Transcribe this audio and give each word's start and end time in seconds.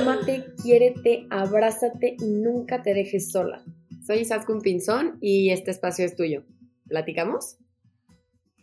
Ámate, 0.00 0.46
quiérete, 0.62 1.26
abrázate 1.28 2.16
y 2.18 2.24
nunca 2.24 2.82
te 2.82 2.94
dejes 2.94 3.30
sola. 3.30 3.62
Soy 4.06 4.20
Isaskun 4.20 4.62
Pinzón 4.62 5.18
y 5.20 5.50
este 5.50 5.70
espacio 5.70 6.06
es 6.06 6.16
tuyo. 6.16 6.42
¿Platicamos? 6.88 7.58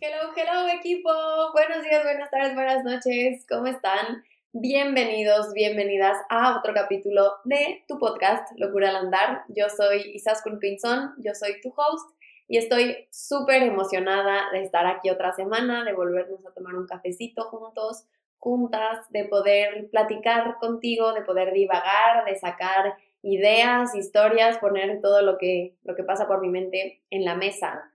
Hello, 0.00 0.32
hello 0.34 0.68
equipo. 0.76 1.10
Buenos 1.52 1.84
días, 1.84 2.02
buenas 2.02 2.28
tardes, 2.32 2.54
buenas 2.54 2.82
noches. 2.82 3.46
¿Cómo 3.48 3.68
están? 3.68 4.24
Bienvenidos, 4.52 5.52
bienvenidas 5.54 6.18
a 6.28 6.58
otro 6.58 6.74
capítulo 6.74 7.34
de 7.44 7.84
tu 7.86 8.00
podcast 8.00 8.50
Locura 8.56 8.88
al 8.88 8.96
Andar. 8.96 9.44
Yo 9.46 9.66
soy 9.68 10.10
Isaskun 10.14 10.58
Pinzón, 10.58 11.14
yo 11.18 11.34
soy 11.34 11.60
tu 11.60 11.68
host 11.68 12.16
y 12.48 12.56
estoy 12.56 13.06
súper 13.12 13.62
emocionada 13.62 14.50
de 14.50 14.64
estar 14.64 14.86
aquí 14.88 15.08
otra 15.08 15.32
semana, 15.32 15.84
de 15.84 15.92
volvernos 15.92 16.44
a 16.44 16.52
tomar 16.52 16.74
un 16.74 16.88
cafecito 16.88 17.44
juntos, 17.44 18.06
juntas, 18.38 19.06
de 19.10 19.24
poder 19.24 19.88
platicar 19.90 20.56
contigo, 20.58 21.12
de 21.12 21.22
poder 21.22 21.52
divagar, 21.52 22.24
de 22.24 22.36
sacar 22.36 22.96
ideas, 23.22 23.94
historias, 23.94 24.58
poner 24.58 25.00
todo 25.00 25.22
lo 25.22 25.38
que, 25.38 25.74
lo 25.82 25.94
que 25.94 26.04
pasa 26.04 26.26
por 26.26 26.40
mi 26.40 26.48
mente 26.48 27.02
en 27.10 27.24
la 27.24 27.34
mesa. 27.34 27.92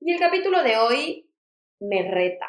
Y 0.00 0.12
el 0.12 0.18
capítulo 0.18 0.62
de 0.62 0.78
hoy 0.78 1.30
me 1.80 2.10
reta. 2.10 2.48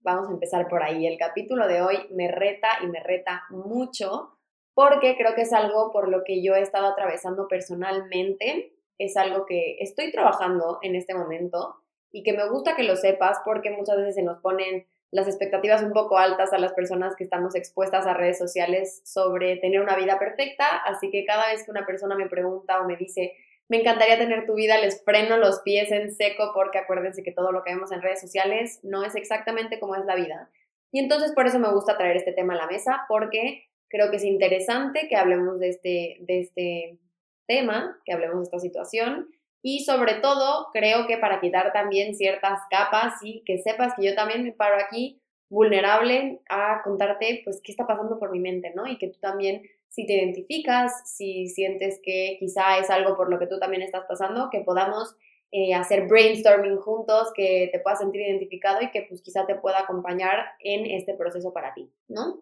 Vamos 0.00 0.28
a 0.28 0.32
empezar 0.32 0.68
por 0.68 0.82
ahí. 0.82 1.06
El 1.06 1.18
capítulo 1.18 1.68
de 1.68 1.82
hoy 1.82 1.96
me 2.10 2.28
reta 2.28 2.68
y 2.82 2.86
me 2.86 3.00
reta 3.00 3.44
mucho 3.50 4.36
porque 4.74 5.16
creo 5.16 5.34
que 5.34 5.42
es 5.42 5.52
algo 5.52 5.92
por 5.92 6.08
lo 6.08 6.24
que 6.24 6.42
yo 6.42 6.54
he 6.54 6.62
estado 6.62 6.86
atravesando 6.86 7.48
personalmente 7.48 8.72
es 8.98 9.16
algo 9.16 9.46
que 9.46 9.76
estoy 9.80 10.12
trabajando 10.12 10.78
en 10.82 10.94
este 10.94 11.14
momento 11.14 11.76
y 12.12 12.22
que 12.22 12.34
me 12.34 12.48
gusta 12.48 12.76
que 12.76 12.82
lo 12.82 12.96
sepas 12.96 13.38
porque 13.44 13.70
muchas 13.70 13.96
veces 13.96 14.14
se 14.14 14.22
nos 14.22 14.38
ponen 14.38 14.86
las 15.10 15.26
expectativas 15.26 15.82
un 15.82 15.92
poco 15.92 16.18
altas 16.18 16.52
a 16.52 16.58
las 16.58 16.72
personas 16.72 17.16
que 17.16 17.24
estamos 17.24 17.54
expuestas 17.54 18.06
a 18.06 18.14
redes 18.14 18.38
sociales 18.38 19.02
sobre 19.04 19.56
tener 19.56 19.80
una 19.80 19.96
vida 19.96 20.18
perfecta, 20.18 20.66
así 20.86 21.10
que 21.10 21.24
cada 21.24 21.48
vez 21.48 21.64
que 21.64 21.70
una 21.70 21.84
persona 21.84 22.14
me 22.14 22.28
pregunta 22.28 22.80
o 22.80 22.86
me 22.86 22.96
dice, 22.96 23.34
me 23.68 23.80
encantaría 23.80 24.18
tener 24.18 24.46
tu 24.46 24.54
vida, 24.54 24.78
les 24.78 25.02
freno 25.04 25.36
los 25.36 25.60
pies 25.60 25.90
en 25.90 26.12
seco 26.12 26.52
porque 26.54 26.78
acuérdense 26.78 27.22
que 27.22 27.32
todo 27.32 27.50
lo 27.52 27.62
que 27.62 27.74
vemos 27.74 27.92
en 27.92 28.02
redes 28.02 28.20
sociales 28.20 28.80
no 28.82 29.04
es 29.04 29.14
exactamente 29.16 29.80
como 29.80 29.96
es 29.96 30.04
la 30.04 30.14
vida. 30.14 30.50
Y 30.92 31.00
entonces 31.00 31.32
por 31.32 31.46
eso 31.46 31.58
me 31.58 31.72
gusta 31.72 31.96
traer 31.96 32.16
este 32.16 32.32
tema 32.32 32.54
a 32.54 32.58
la 32.58 32.66
mesa 32.66 33.04
porque 33.08 33.68
creo 33.88 34.10
que 34.10 34.16
es 34.16 34.24
interesante 34.24 35.08
que 35.08 35.16
hablemos 35.16 35.58
de 35.58 35.68
este, 35.68 36.16
de 36.20 36.40
este 36.40 36.98
tema, 37.46 38.00
que 38.04 38.12
hablemos 38.12 38.38
de 38.38 38.44
esta 38.44 38.58
situación 38.60 39.28
y 39.62 39.84
sobre 39.84 40.14
todo 40.14 40.68
creo 40.72 41.06
que 41.06 41.18
para 41.18 41.40
quitar 41.40 41.72
también 41.72 42.14
ciertas 42.14 42.60
capas 42.70 43.14
y 43.22 43.42
que 43.44 43.58
sepas 43.58 43.94
que 43.94 44.04
yo 44.04 44.14
también 44.14 44.44
me 44.44 44.52
paro 44.52 44.76
aquí 44.76 45.20
vulnerable 45.48 46.40
a 46.48 46.80
contarte 46.82 47.42
pues 47.44 47.60
qué 47.62 47.72
está 47.72 47.86
pasando 47.86 48.18
por 48.18 48.30
mi 48.30 48.38
mente, 48.38 48.72
¿no? 48.74 48.86
Y 48.86 48.98
que 48.98 49.08
tú 49.08 49.18
también 49.20 49.62
si 49.90 50.06
te 50.06 50.14
identificas, 50.14 51.02
si 51.04 51.48
sientes 51.48 52.00
que 52.02 52.36
quizá 52.38 52.78
es 52.78 52.90
algo 52.90 53.16
por 53.16 53.28
lo 53.28 53.38
que 53.38 53.48
tú 53.48 53.58
también 53.58 53.82
estás 53.82 54.04
pasando, 54.08 54.48
que 54.48 54.60
podamos 54.60 55.16
eh, 55.50 55.74
hacer 55.74 56.06
brainstorming 56.06 56.76
juntos, 56.76 57.32
que 57.34 57.68
te 57.72 57.80
puedas 57.80 57.98
sentir 57.98 58.20
identificado 58.22 58.80
y 58.82 58.90
que 58.92 59.02
pues 59.02 59.20
quizá 59.20 59.46
te 59.46 59.56
pueda 59.56 59.80
acompañar 59.80 60.52
en 60.60 60.86
este 60.86 61.14
proceso 61.14 61.52
para 61.52 61.74
ti, 61.74 61.92
¿no? 62.06 62.40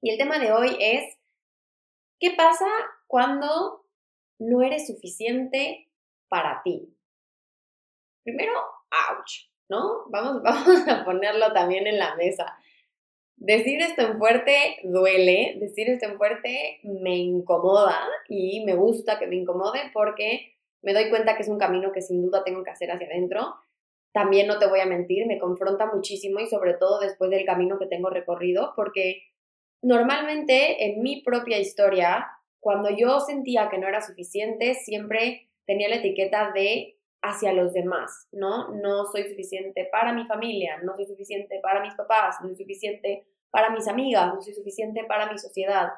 Y 0.00 0.10
el 0.10 0.16
tema 0.16 0.38
de 0.38 0.52
hoy 0.52 0.74
es, 0.80 1.18
¿qué 2.18 2.30
pasa 2.30 2.66
cuando 3.06 3.84
no 4.38 4.62
eres 4.62 4.86
suficiente 4.86 5.89
para 6.30 6.62
ti. 6.62 6.88
Primero, 8.24 8.52
ouch, 9.10 9.50
¿no? 9.68 10.04
Vamos, 10.08 10.42
vamos 10.42 10.88
a 10.88 11.04
ponerlo 11.04 11.52
también 11.52 11.86
en 11.86 11.98
la 11.98 12.16
mesa. 12.16 12.56
Decir 13.36 13.80
esto 13.80 14.02
en 14.02 14.18
fuerte 14.18 14.78
duele, 14.84 15.56
decir 15.60 15.88
esto 15.88 16.06
en 16.06 16.18
fuerte 16.18 16.80
me 16.82 17.16
incomoda 17.16 17.98
y 18.28 18.64
me 18.64 18.74
gusta 18.74 19.18
que 19.18 19.26
me 19.26 19.36
incomode 19.36 19.90
porque 19.94 20.54
me 20.82 20.92
doy 20.92 21.08
cuenta 21.08 21.36
que 21.36 21.42
es 21.42 21.48
un 21.48 21.58
camino 21.58 21.90
que 21.92 22.02
sin 22.02 22.22
duda 22.22 22.44
tengo 22.44 22.62
que 22.62 22.70
hacer 22.70 22.90
hacia 22.90 23.06
adentro. 23.06 23.54
También 24.12 24.46
no 24.46 24.58
te 24.58 24.66
voy 24.66 24.80
a 24.80 24.86
mentir, 24.86 25.26
me 25.26 25.38
confronta 25.38 25.86
muchísimo 25.86 26.40
y 26.40 26.48
sobre 26.48 26.74
todo 26.74 27.00
después 27.00 27.30
del 27.30 27.46
camino 27.46 27.78
que 27.78 27.86
tengo 27.86 28.10
recorrido 28.10 28.74
porque 28.76 29.22
normalmente 29.82 30.84
en 30.84 31.02
mi 31.02 31.22
propia 31.22 31.58
historia 31.58 32.28
cuando 32.60 32.90
yo 32.90 33.20
sentía 33.20 33.70
que 33.70 33.78
no 33.78 33.88
era 33.88 34.02
suficiente, 34.02 34.74
siempre 34.74 35.49
tenía 35.70 35.88
la 35.88 35.96
etiqueta 35.98 36.50
de 36.52 36.98
hacia 37.22 37.52
los 37.52 37.72
demás, 37.72 38.26
¿no? 38.32 38.74
No 38.74 39.06
soy 39.06 39.22
suficiente 39.28 39.88
para 39.92 40.12
mi 40.12 40.26
familia, 40.26 40.80
no 40.82 40.96
soy 40.96 41.06
suficiente 41.06 41.60
para 41.60 41.80
mis 41.80 41.94
papás, 41.94 42.38
no 42.40 42.48
soy 42.48 42.56
suficiente 42.56 43.24
para 43.52 43.70
mis 43.70 43.86
amigas, 43.86 44.34
no 44.34 44.42
soy 44.42 44.52
suficiente 44.52 45.04
para 45.04 45.30
mi 45.30 45.38
sociedad. 45.38 45.90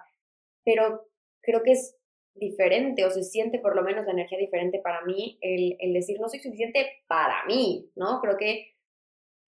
Pero 0.62 1.08
creo 1.40 1.62
que 1.62 1.72
es 1.72 1.96
diferente 2.34 3.06
o 3.06 3.10
se 3.10 3.22
siente 3.22 3.60
por 3.60 3.74
lo 3.74 3.82
menos 3.82 4.04
la 4.04 4.12
energía 4.12 4.38
diferente 4.38 4.78
para 4.78 5.00
mí 5.06 5.38
el, 5.40 5.76
el 5.80 5.94
decir 5.94 6.20
no 6.20 6.28
soy 6.28 6.40
suficiente 6.40 7.04
para 7.06 7.46
mí, 7.46 7.90
¿no? 7.96 8.20
Creo 8.20 8.36
que 8.36 8.74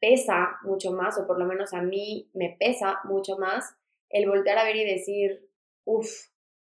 pesa 0.00 0.56
mucho 0.62 0.92
más, 0.92 1.18
o 1.18 1.26
por 1.26 1.38
lo 1.38 1.44
menos 1.44 1.74
a 1.74 1.82
mí 1.82 2.30
me 2.32 2.56
pesa 2.58 3.00
mucho 3.04 3.36
más 3.36 3.76
el 4.08 4.26
voltear 4.26 4.56
a 4.56 4.64
ver 4.64 4.76
y 4.76 4.84
decir, 4.86 5.50
uff, 5.84 6.08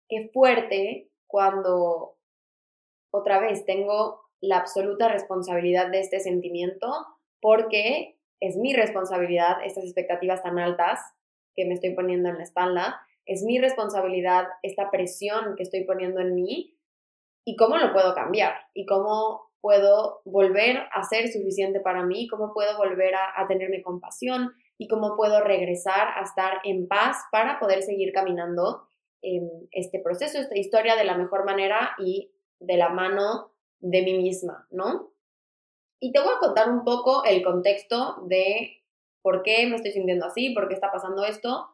qué 0.08 0.30
fuerte 0.32 1.12
cuando 1.28 2.15
otra 3.16 3.40
vez 3.40 3.64
tengo 3.64 4.20
la 4.40 4.58
absoluta 4.58 5.08
responsabilidad 5.08 5.90
de 5.90 6.00
este 6.00 6.20
sentimiento 6.20 6.88
porque 7.40 8.18
es 8.40 8.56
mi 8.56 8.74
responsabilidad 8.74 9.64
estas 9.64 9.84
expectativas 9.84 10.42
tan 10.42 10.58
altas 10.58 11.00
que 11.54 11.64
me 11.64 11.74
estoy 11.74 11.94
poniendo 11.94 12.28
en 12.28 12.36
la 12.36 12.42
espalda, 12.42 13.00
es 13.24 13.42
mi 13.42 13.58
responsabilidad 13.58 14.46
esta 14.62 14.90
presión 14.90 15.56
que 15.56 15.62
estoy 15.62 15.84
poniendo 15.84 16.20
en 16.20 16.34
mí 16.34 16.76
y 17.44 17.56
cómo 17.56 17.76
lo 17.78 17.92
puedo 17.92 18.14
cambiar 18.14 18.54
y 18.74 18.84
cómo 18.86 19.50
puedo 19.60 20.20
volver 20.24 20.84
a 20.92 21.02
ser 21.02 21.28
suficiente 21.28 21.80
para 21.80 22.04
mí, 22.04 22.28
cómo 22.28 22.52
puedo 22.52 22.76
volver 22.76 23.14
a, 23.14 23.40
a 23.40 23.48
tenerme 23.48 23.82
compasión 23.82 24.52
y 24.78 24.86
cómo 24.86 25.16
puedo 25.16 25.42
regresar 25.42 26.08
a 26.16 26.22
estar 26.22 26.60
en 26.64 26.86
paz 26.86 27.16
para 27.32 27.58
poder 27.58 27.82
seguir 27.82 28.12
caminando 28.12 28.86
este 29.72 29.98
proceso, 29.98 30.38
esta 30.38 30.56
historia 30.56 30.94
de 30.94 31.04
la 31.04 31.16
mejor 31.16 31.44
manera 31.44 31.96
y 31.98 32.30
de 32.60 32.76
la 32.76 32.88
mano 32.88 33.52
de 33.80 34.02
mí 34.02 34.18
misma, 34.18 34.66
¿no? 34.70 35.12
Y 36.00 36.12
te 36.12 36.20
voy 36.20 36.32
a 36.34 36.38
contar 36.38 36.70
un 36.70 36.84
poco 36.84 37.24
el 37.24 37.42
contexto 37.42 38.22
de 38.26 38.82
por 39.22 39.42
qué 39.42 39.66
me 39.66 39.76
estoy 39.76 39.92
sintiendo 39.92 40.26
así, 40.26 40.50
por 40.50 40.68
qué 40.68 40.74
está 40.74 40.92
pasando 40.92 41.24
esto, 41.24 41.68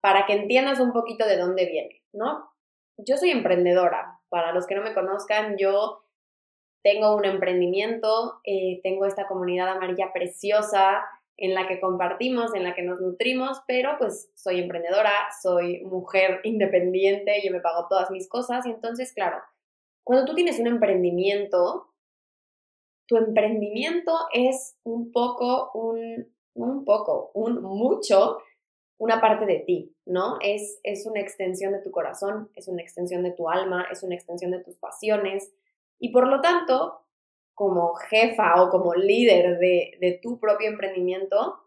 para 0.00 0.26
que 0.26 0.34
entiendas 0.34 0.80
un 0.80 0.92
poquito 0.92 1.26
de 1.26 1.36
dónde 1.36 1.66
viene, 1.66 2.02
¿no? 2.12 2.50
Yo 2.98 3.16
soy 3.16 3.30
emprendedora. 3.30 4.20
Para 4.28 4.52
los 4.52 4.66
que 4.66 4.74
no 4.74 4.82
me 4.82 4.94
conozcan, 4.94 5.56
yo 5.58 6.04
tengo 6.82 7.16
un 7.16 7.24
emprendimiento, 7.24 8.40
eh, 8.44 8.80
tengo 8.82 9.06
esta 9.06 9.26
comunidad 9.26 9.68
amarilla 9.68 10.12
preciosa 10.12 11.04
en 11.36 11.54
la 11.54 11.66
que 11.66 11.80
compartimos, 11.80 12.54
en 12.54 12.64
la 12.64 12.74
que 12.74 12.82
nos 12.82 13.00
nutrimos, 13.00 13.62
pero 13.66 13.96
pues 13.98 14.30
soy 14.34 14.60
emprendedora, 14.60 15.12
soy 15.42 15.82
mujer 15.84 16.40
independiente, 16.44 17.40
yo 17.44 17.50
me 17.52 17.60
pago 17.60 17.86
todas 17.88 18.10
mis 18.10 18.28
cosas 18.28 18.66
y 18.66 18.70
entonces, 18.70 19.12
claro, 19.12 19.38
cuando 20.04 20.24
tú 20.24 20.34
tienes 20.34 20.58
un 20.58 20.66
emprendimiento, 20.66 21.92
tu 23.06 23.16
emprendimiento 23.16 24.12
es 24.32 24.76
un 24.84 25.12
poco, 25.12 25.70
un, 25.74 26.32
un 26.54 26.84
poco, 26.84 27.30
un 27.34 27.62
mucho, 27.62 28.38
una 28.98 29.20
parte 29.20 29.46
de 29.46 29.58
ti, 29.60 29.96
¿no? 30.06 30.38
Es, 30.40 30.78
es 30.82 31.06
una 31.06 31.20
extensión 31.20 31.72
de 31.72 31.80
tu 31.80 31.90
corazón, 31.90 32.50
es 32.54 32.68
una 32.68 32.82
extensión 32.82 33.22
de 33.22 33.32
tu 33.32 33.48
alma, 33.48 33.86
es 33.90 34.02
una 34.02 34.14
extensión 34.14 34.50
de 34.52 34.62
tus 34.62 34.76
pasiones 34.76 35.52
y 35.98 36.10
por 36.10 36.26
lo 36.26 36.40
tanto 36.40 37.02
como 37.54 37.94
jefa 37.94 38.62
o 38.62 38.70
como 38.70 38.94
líder 38.94 39.58
de, 39.58 40.18
tu 40.22 40.38
propio 40.38 40.68
emprendimiento, 40.68 41.60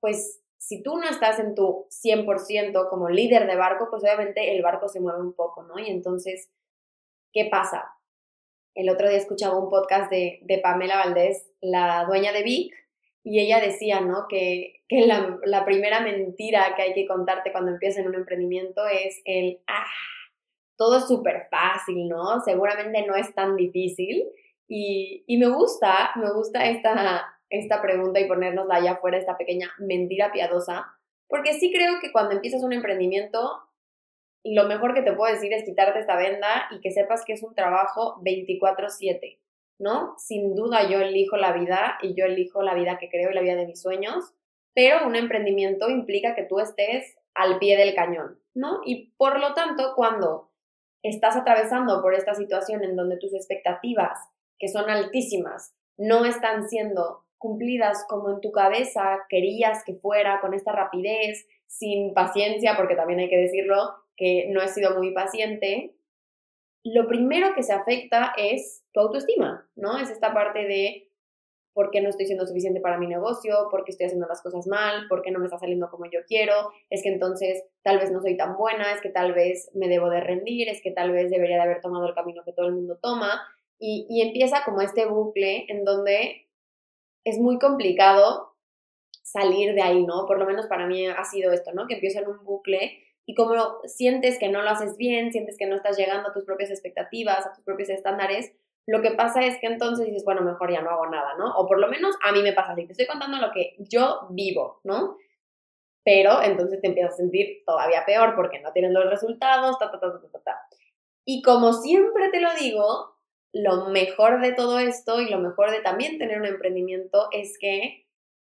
pues 0.00 0.40
si 0.58 0.82
tú 0.82 0.96
no 0.96 1.08
estás 1.08 1.38
en 1.38 1.54
tu 1.54 1.86
100% 1.90 2.88
como 2.88 3.08
líder 3.08 3.46
de 3.46 3.56
barco, 3.56 3.88
pues 3.90 4.02
obviamente 4.02 4.54
el 4.54 4.62
barco 4.62 4.88
se 4.88 5.00
mueve 5.00 5.20
un 5.20 5.32
poco, 5.32 5.62
¿no? 5.62 5.78
Y 5.78 5.88
entonces, 5.88 6.50
¿qué 7.32 7.48
pasa? 7.50 7.84
El 8.74 8.88
otro 8.88 9.08
día 9.08 9.18
escuchaba 9.18 9.58
un 9.58 9.70
podcast 9.70 10.10
de, 10.10 10.60
Pamela 10.62 10.96
Valdés, 10.96 11.50
la 11.60 12.04
dueña 12.04 12.32
de 12.32 12.42
Vic, 12.42 12.74
y 13.22 13.40
ella 13.40 13.60
decía, 13.60 14.00
¿no? 14.00 14.26
Que, 14.28 14.82
que 14.88 15.06
la, 15.06 15.38
la, 15.44 15.64
primera 15.64 16.00
mentira 16.00 16.74
que 16.74 16.82
hay 16.82 16.94
que 16.94 17.06
contarte 17.06 17.52
cuando 17.52 17.72
empiezas 17.72 17.98
en 17.98 18.08
un 18.08 18.14
emprendimiento 18.14 18.86
es 18.86 19.20
el, 19.24 19.60
ah, 19.66 19.84
todo 20.80 20.96
es 20.96 21.06
súper 21.06 21.46
fácil, 21.50 22.08
¿no? 22.08 22.40
Seguramente 22.40 23.04
no 23.06 23.14
es 23.14 23.34
tan 23.34 23.54
difícil. 23.54 24.24
Y, 24.66 25.24
me 25.36 25.48
gusta, 25.48 26.12
me 26.16 26.32
gusta 26.32 26.64
esta, 26.64 27.26
esta 27.50 27.82
pregunta 27.82 28.18
y 28.18 28.28
ponernosla 28.28 28.76
allá 28.76 28.92
afuera, 28.92 29.18
esta 29.18 29.36
pequeña 29.36 29.70
mentira 29.78 30.32
piadosa, 30.32 30.86
porque 31.28 31.52
sí 31.54 31.70
creo 31.70 32.00
que 32.00 32.12
cuando 32.12 32.32
empiezas 32.32 32.62
un 32.62 32.72
emprendimiento, 32.72 33.60
lo 34.44 34.64
mejor 34.64 34.94
que 34.94 35.02
te 35.02 35.12
puedo 35.12 35.32
decir 35.32 35.52
es 35.52 35.64
quitarte 35.64 35.98
esta 35.98 36.16
venda 36.16 36.68
y 36.70 36.80
que 36.80 36.90
sepas 36.90 37.24
que 37.24 37.34
es 37.34 37.42
un 37.42 37.54
trabajo 37.54 38.20
24/7, 38.22 39.38
¿no? 39.78 40.14
Sin 40.18 40.54
duda 40.54 40.88
yo 40.88 41.00
elijo 41.00 41.36
la 41.36 41.52
vida 41.52 41.98
y 42.02 42.14
yo 42.14 42.24
elijo 42.24 42.62
la 42.62 42.74
vida 42.74 42.98
que 42.98 43.08
creo 43.08 43.30
y 43.30 43.34
la 43.34 43.42
vida 43.42 43.56
de 43.56 43.66
mis 43.66 43.80
sueños, 43.80 44.32
pero 44.74 45.06
un 45.06 45.16
emprendimiento 45.16 45.90
implica 45.90 46.34
que 46.34 46.44
tú 46.44 46.60
estés 46.60 47.16
al 47.34 47.58
pie 47.58 47.76
del 47.76 47.94
cañón, 47.94 48.38
¿no? 48.54 48.80
Y 48.84 49.12
por 49.16 49.38
lo 49.38 49.54
tanto, 49.54 49.94
cuando 49.94 50.50
estás 51.02 51.36
atravesando 51.36 52.02
por 52.02 52.14
esta 52.14 52.34
situación 52.34 52.84
en 52.84 52.96
donde 52.96 53.18
tus 53.18 53.34
expectativas, 53.34 54.18
que 54.58 54.68
son 54.68 54.90
altísimas, 54.90 55.74
no 55.96 56.24
están 56.24 56.68
siendo 56.68 57.24
cumplidas 57.38 58.04
como 58.06 58.30
en 58.30 58.40
tu 58.40 58.52
cabeza 58.52 59.20
querías 59.28 59.82
que 59.84 59.94
fuera, 59.94 60.40
con 60.40 60.52
esta 60.52 60.72
rapidez, 60.72 61.46
sin 61.66 62.12
paciencia, 62.12 62.74
porque 62.76 62.96
también 62.96 63.20
hay 63.20 63.30
que 63.30 63.38
decirlo 63.38 63.94
que 64.20 64.48
no 64.50 64.60
he 64.60 64.68
sido 64.68 64.98
muy 64.98 65.14
paciente, 65.14 65.94
lo 66.84 67.08
primero 67.08 67.54
que 67.54 67.62
se 67.62 67.72
afecta 67.72 68.34
es 68.36 68.84
tu 68.92 69.00
autoestima, 69.00 69.66
¿no? 69.76 69.96
Es 69.96 70.10
esta 70.10 70.34
parte 70.34 70.66
de 70.66 71.08
por 71.72 71.90
qué 71.90 72.02
no 72.02 72.10
estoy 72.10 72.26
siendo 72.26 72.46
suficiente 72.46 72.82
para 72.82 72.98
mi 72.98 73.06
negocio, 73.06 73.68
por 73.70 73.82
qué 73.82 73.92
estoy 73.92 74.06
haciendo 74.06 74.28
las 74.28 74.42
cosas 74.42 74.66
mal, 74.66 75.08
por 75.08 75.22
qué 75.22 75.30
no 75.30 75.38
me 75.38 75.46
está 75.46 75.58
saliendo 75.58 75.88
como 75.88 76.04
yo 76.04 76.20
quiero, 76.26 76.70
es 76.90 77.02
que 77.02 77.08
entonces 77.08 77.64
tal 77.82 77.98
vez 77.98 78.12
no 78.12 78.20
soy 78.20 78.36
tan 78.36 78.58
buena, 78.58 78.92
es 78.92 79.00
que 79.00 79.08
tal 79.08 79.32
vez 79.32 79.70
me 79.74 79.88
debo 79.88 80.10
de 80.10 80.20
rendir, 80.20 80.68
es 80.68 80.82
que 80.82 80.90
tal 80.90 81.12
vez 81.12 81.30
debería 81.30 81.56
de 81.56 81.62
haber 81.62 81.80
tomado 81.80 82.06
el 82.06 82.14
camino 82.14 82.44
que 82.44 82.52
todo 82.52 82.66
el 82.66 82.74
mundo 82.74 82.98
toma. 83.00 83.40
Y, 83.78 84.06
y 84.10 84.20
empieza 84.20 84.62
como 84.66 84.82
este 84.82 85.06
bucle 85.06 85.64
en 85.68 85.84
donde 85.86 86.46
es 87.24 87.38
muy 87.38 87.58
complicado 87.58 88.54
salir 89.22 89.74
de 89.74 89.80
ahí, 89.80 90.04
¿no? 90.04 90.26
Por 90.26 90.38
lo 90.38 90.44
menos 90.44 90.66
para 90.66 90.86
mí 90.86 91.06
ha 91.06 91.24
sido 91.24 91.52
esto, 91.52 91.72
¿no? 91.72 91.86
Que 91.86 91.94
empiezo 91.94 92.18
en 92.18 92.28
un 92.28 92.44
bucle 92.44 92.98
y 93.30 93.34
como 93.36 93.54
sientes 93.84 94.40
que 94.40 94.48
no 94.48 94.60
lo 94.60 94.70
haces 94.70 94.96
bien, 94.96 95.30
sientes 95.30 95.56
que 95.56 95.66
no 95.66 95.76
estás 95.76 95.96
llegando 95.96 96.28
a 96.28 96.32
tus 96.32 96.44
propias 96.44 96.68
expectativas, 96.68 97.46
a 97.46 97.52
tus 97.52 97.62
propios 97.62 97.88
estándares, 97.88 98.52
lo 98.88 99.02
que 99.02 99.12
pasa 99.12 99.44
es 99.44 99.56
que 99.60 99.68
entonces 99.68 100.06
dices, 100.06 100.24
bueno, 100.24 100.42
mejor 100.42 100.72
ya 100.72 100.82
no 100.82 100.90
hago 100.90 101.06
nada, 101.06 101.36
¿no? 101.38 101.54
O 101.56 101.68
por 101.68 101.78
lo 101.78 101.86
menos 101.86 102.16
a 102.24 102.32
mí 102.32 102.42
me 102.42 102.54
pasa 102.54 102.72
así, 102.72 102.86
te 102.86 102.92
estoy 102.92 103.06
contando 103.06 103.38
lo 103.38 103.52
que 103.52 103.76
yo 103.78 104.26
vivo, 104.30 104.80
¿no? 104.82 105.16
Pero 106.02 106.42
entonces 106.42 106.80
te 106.80 106.88
empiezas 106.88 107.14
a 107.14 107.18
sentir 107.18 107.62
todavía 107.64 108.04
peor 108.04 108.34
porque 108.34 108.58
no 108.58 108.72
tienes 108.72 108.90
los 108.90 109.08
resultados, 109.08 109.78
ta, 109.78 109.92
ta, 109.92 110.00
ta, 110.00 110.10
ta, 110.10 110.28
ta, 110.32 110.40
ta. 110.40 110.60
Y 111.24 111.40
como 111.42 111.72
siempre 111.72 112.30
te 112.30 112.40
lo 112.40 112.48
digo, 112.58 113.14
lo 113.52 113.90
mejor 113.90 114.40
de 114.40 114.54
todo 114.54 114.80
esto 114.80 115.20
y 115.20 115.30
lo 115.30 115.38
mejor 115.38 115.70
de 115.70 115.82
también 115.82 116.18
tener 116.18 116.40
un 116.40 116.46
emprendimiento 116.46 117.28
es 117.30 117.58
que 117.60 118.08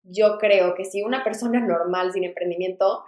yo 0.03 0.39
creo 0.39 0.75
que 0.75 0.85
si 0.85 1.05
una 1.05 1.23
persona 1.23 1.61
normal 1.61 2.13
sin 2.13 2.25
emprendimiento 2.25 3.05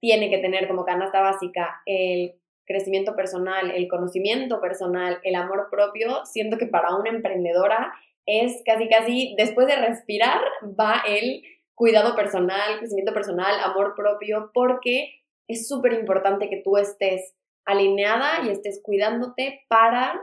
tiene 0.00 0.30
que 0.30 0.38
tener 0.38 0.68
como 0.68 0.84
canasta 0.84 1.20
básica 1.20 1.82
el 1.86 2.34
crecimiento 2.66 3.14
personal, 3.14 3.70
el 3.70 3.88
conocimiento 3.88 4.60
personal, 4.60 5.20
el 5.22 5.36
amor 5.36 5.68
propio, 5.70 6.24
siento 6.24 6.58
que 6.58 6.66
para 6.66 6.96
una 6.96 7.10
emprendedora 7.10 7.94
es 8.26 8.62
casi, 8.66 8.88
casi, 8.88 9.34
después 9.38 9.68
de 9.68 9.76
respirar, 9.76 10.40
va 10.62 11.02
el 11.06 11.42
cuidado 11.74 12.16
personal, 12.16 12.78
crecimiento 12.78 13.14
personal, 13.14 13.54
amor 13.62 13.94
propio, 13.94 14.50
porque 14.52 15.22
es 15.46 15.68
súper 15.68 15.92
importante 15.92 16.50
que 16.50 16.60
tú 16.62 16.76
estés 16.76 17.34
alineada 17.64 18.44
y 18.44 18.50
estés 18.50 18.80
cuidándote 18.82 19.64
para 19.68 20.20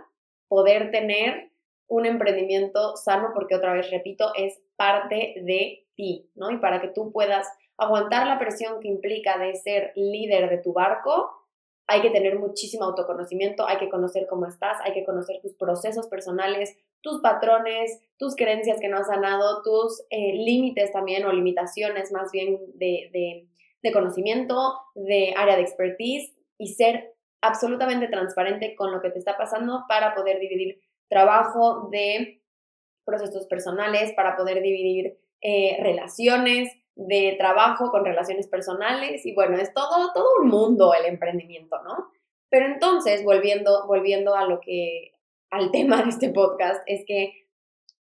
poder 0.49 0.91
tener 0.91 1.51
un 1.87 2.05
emprendimiento 2.05 2.95
sano, 2.97 3.29
porque 3.33 3.55
otra 3.55 3.73
vez 3.73 3.89
repito, 3.91 4.31
es 4.35 4.61
parte 4.75 5.35
de 5.41 5.85
ti, 5.95 6.29
¿no? 6.35 6.51
Y 6.51 6.57
para 6.57 6.81
que 6.81 6.87
tú 6.87 7.11
puedas 7.11 7.47
aguantar 7.77 8.27
la 8.27 8.39
presión 8.39 8.79
que 8.79 8.87
implica 8.87 9.37
de 9.37 9.55
ser 9.55 9.91
líder 9.95 10.49
de 10.49 10.57
tu 10.57 10.73
barco, 10.73 11.31
hay 11.87 12.01
que 12.01 12.11
tener 12.11 12.39
muchísimo 12.39 12.85
autoconocimiento, 12.85 13.67
hay 13.67 13.77
que 13.77 13.89
conocer 13.89 14.27
cómo 14.29 14.45
estás, 14.45 14.77
hay 14.83 14.93
que 14.93 15.03
conocer 15.03 15.41
tus 15.41 15.53
procesos 15.55 16.07
personales, 16.07 16.77
tus 17.01 17.21
patrones, 17.21 17.99
tus 18.17 18.35
creencias 18.35 18.79
que 18.79 18.87
no 18.87 18.97
has 18.97 19.07
sanado, 19.07 19.61
tus 19.63 20.01
eh, 20.09 20.33
límites 20.33 20.91
también 20.93 21.25
o 21.25 21.33
limitaciones 21.33 22.11
más 22.13 22.31
bien 22.31 22.59
de, 22.75 23.47
de 23.83 23.91
conocimiento, 23.91 24.79
de 24.95 25.33
área 25.35 25.57
de 25.57 25.63
expertise 25.63 26.33
y 26.57 26.73
ser 26.73 27.13
absolutamente 27.41 28.07
transparente 28.07 28.73
con 28.75 28.91
lo 28.91 29.01
que 29.01 29.09
te 29.09 29.19
está 29.19 29.37
pasando 29.37 29.83
para 29.89 30.15
poder 30.15 30.39
dividir 30.39 30.79
trabajo 31.09 31.89
de 31.91 32.41
procesos 33.05 33.45
personales, 33.47 34.13
para 34.13 34.37
poder 34.37 34.61
dividir 34.61 35.19
eh, 35.41 35.77
relaciones, 35.81 36.71
de 36.95 37.35
trabajo 37.37 37.89
con 37.89 38.05
relaciones 38.05 38.47
personales 38.47 39.25
y 39.25 39.33
bueno, 39.33 39.57
es 39.57 39.73
todo, 39.73 40.11
todo 40.13 40.27
un 40.41 40.49
mundo 40.49 40.93
el 40.93 41.05
emprendimiento, 41.05 41.81
¿no? 41.83 42.11
Pero 42.49 42.67
entonces, 42.67 43.23
volviendo, 43.23 43.87
volviendo 43.87 44.35
a 44.35 44.45
lo 44.45 44.59
que, 44.59 45.13
al 45.49 45.71
tema 45.71 46.03
de 46.03 46.09
este 46.09 46.29
podcast, 46.29 46.83
es 46.85 47.03
que, 47.05 47.47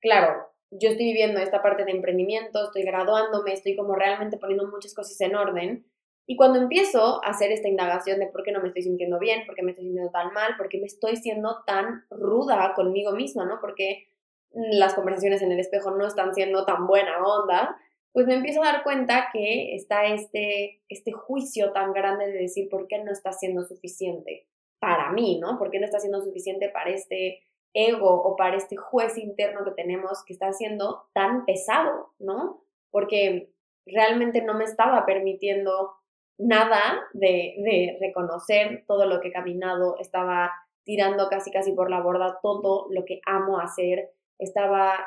claro, 0.00 0.46
yo 0.70 0.90
estoy 0.90 1.06
viviendo 1.06 1.40
esta 1.40 1.62
parte 1.62 1.84
de 1.84 1.90
emprendimiento, 1.90 2.64
estoy 2.64 2.82
graduándome, 2.82 3.52
estoy 3.52 3.76
como 3.76 3.94
realmente 3.94 4.38
poniendo 4.38 4.66
muchas 4.68 4.94
cosas 4.94 5.20
en 5.20 5.36
orden. 5.36 5.86
Y 6.26 6.36
cuando 6.36 6.60
empiezo 6.60 7.22
a 7.24 7.30
hacer 7.30 7.50
esta 7.50 7.68
indagación 7.68 8.20
de 8.20 8.26
por 8.26 8.42
qué 8.42 8.52
no 8.52 8.60
me 8.60 8.68
estoy 8.68 8.82
sintiendo 8.82 9.18
bien, 9.18 9.44
por 9.44 9.54
qué 9.54 9.62
me 9.62 9.72
estoy 9.72 9.86
sintiendo 9.86 10.10
tan 10.10 10.32
mal, 10.32 10.56
por 10.56 10.68
qué 10.68 10.78
me 10.78 10.86
estoy 10.86 11.16
siendo 11.16 11.62
tan 11.66 12.04
ruda 12.10 12.72
conmigo 12.74 13.12
misma, 13.12 13.44
¿no? 13.44 13.58
Porque 13.60 14.06
las 14.50 14.94
conversaciones 14.94 15.42
en 15.42 15.52
el 15.52 15.60
espejo 15.60 15.90
no 15.90 16.06
están 16.06 16.34
siendo 16.34 16.64
tan 16.64 16.86
buena 16.86 17.22
onda, 17.24 17.76
pues 18.12 18.26
me 18.26 18.34
empiezo 18.34 18.62
a 18.62 18.72
dar 18.72 18.82
cuenta 18.82 19.28
que 19.32 19.74
está 19.74 20.04
este, 20.06 20.82
este 20.88 21.12
juicio 21.12 21.72
tan 21.72 21.92
grande 21.92 22.26
de 22.26 22.38
decir 22.38 22.68
por 22.68 22.86
qué 22.86 23.02
no 23.02 23.10
está 23.10 23.32
siendo 23.32 23.64
suficiente 23.64 24.46
para 24.78 25.10
mí, 25.12 25.38
¿no? 25.40 25.58
¿Por 25.58 25.70
qué 25.70 25.78
no 25.78 25.86
está 25.86 25.98
siendo 25.98 26.20
suficiente 26.20 26.68
para 26.68 26.90
este 26.90 27.42
ego 27.72 28.10
o 28.10 28.36
para 28.36 28.56
este 28.56 28.76
juez 28.76 29.16
interno 29.16 29.64
que 29.64 29.70
tenemos 29.70 30.22
que 30.26 30.34
está 30.34 30.52
siendo 30.52 31.06
tan 31.14 31.46
pesado, 31.46 32.12
¿no? 32.18 32.64
Porque 32.90 33.50
realmente 33.86 34.42
no 34.42 34.54
me 34.54 34.64
estaba 34.64 35.06
permitiendo 35.06 35.92
nada 36.38 37.00
de, 37.12 37.54
de 37.58 37.96
reconocer 38.00 38.84
todo 38.86 39.06
lo 39.06 39.20
que 39.20 39.28
he 39.28 39.32
caminado, 39.32 39.96
estaba 39.98 40.52
tirando 40.84 41.28
casi 41.28 41.50
casi 41.50 41.72
por 41.72 41.88
la 41.88 42.00
borda 42.00 42.40
todo 42.42 42.88
lo 42.90 43.04
que 43.04 43.20
amo 43.24 43.58
hacer, 43.58 44.10
estaba 44.38 45.06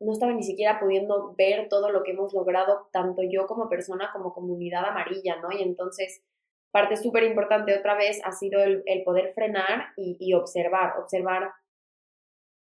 no 0.00 0.12
estaba 0.12 0.32
ni 0.32 0.42
siquiera 0.42 0.80
pudiendo 0.80 1.34
ver 1.36 1.68
todo 1.68 1.90
lo 1.90 2.02
que 2.02 2.12
hemos 2.12 2.32
logrado, 2.34 2.88
tanto 2.92 3.22
yo 3.22 3.46
como 3.46 3.68
persona 3.68 4.10
como 4.12 4.32
comunidad 4.32 4.84
amarilla, 4.84 5.36
¿no? 5.36 5.52
Y 5.52 5.62
entonces, 5.62 6.22
parte 6.70 6.96
súper 6.96 7.24
importante 7.24 7.76
otra 7.76 7.94
vez 7.94 8.20
ha 8.24 8.32
sido 8.32 8.62
el, 8.62 8.82
poder 9.04 9.32
frenar 9.34 9.92
y, 9.96 10.34
observar, 10.34 10.98
observar, 10.98 11.52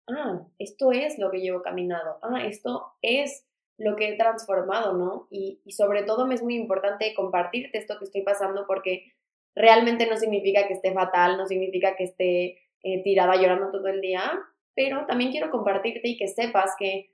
ah, 0.08 0.42
esto 0.58 0.92
es 0.92 1.18
lo 1.18 1.30
que 1.30 1.40
llevo 1.40 1.62
caminado, 1.62 2.18
ah, 2.22 2.44
esto 2.44 2.92
es 3.02 3.46
lo 3.78 3.96
que 3.96 4.08
he 4.08 4.16
transformado, 4.16 4.92
¿no? 4.94 5.26
Y, 5.30 5.60
sobre 5.70 6.02
todo 6.02 6.26
me 6.26 6.34
es 6.34 6.42
muy 6.42 6.54
importante 6.54 7.14
compartirte 7.14 7.78
esto 7.78 7.98
que 7.98 8.04
estoy 8.04 8.22
pasando 8.22 8.66
porque 8.66 9.12
realmente 9.54 10.06
no 10.06 10.16
significa 10.16 10.66
que 10.66 10.74
esté 10.74 10.92
fatal, 10.92 11.36
no 11.36 11.46
significa 11.46 11.96
que 11.96 12.04
esté 12.04 12.58
eh, 12.82 13.02
tirada 13.02 13.36
llorando 13.36 13.70
todo 13.70 13.86
el 13.88 14.00
día, 14.00 14.22
pero 14.74 15.06
también 15.06 15.30
quiero 15.30 15.50
compartirte 15.50 16.08
y 16.08 16.16
que 16.16 16.28
sepas 16.28 16.74
que 16.78 17.10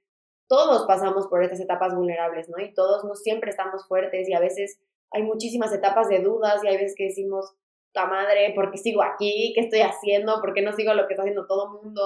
todos 0.49 0.87
pasamos 0.87 1.27
por 1.29 1.43
estas 1.43 1.61
etapas 1.61 1.95
vulnerables, 1.95 2.49
¿no? 2.49 2.59
Y 2.59 2.73
todos 2.73 3.05
no 3.05 3.15
siempre 3.15 3.51
estamos 3.51 3.87
fuertes 3.87 4.29
y 4.29 4.35
a 4.35 4.41
veces 4.41 4.81
hay 5.11 5.23
muchísimas 5.23 5.73
etapas 5.73 6.09
de 6.09 6.21
dudas 6.21 6.63
y 6.65 6.69
hay 6.69 6.77
veces 6.77 6.95
que 6.97 7.05
decimos, 7.05 7.55
ta 7.93 8.07
madre, 8.07 8.53
¿por 8.55 8.71
qué 8.71 8.79
sigo 8.79 9.03
aquí? 9.03 9.53
¿Qué 9.55 9.61
estoy 9.61 9.81
haciendo? 9.81 10.41
¿Por 10.41 10.55
qué 10.55 10.63
no 10.63 10.73
sigo 10.73 10.95
lo 10.95 11.07
que 11.07 11.15
está 11.15 11.23
haciendo 11.23 11.47
todo 11.47 11.67
el 11.67 11.83
mundo? 11.83 12.03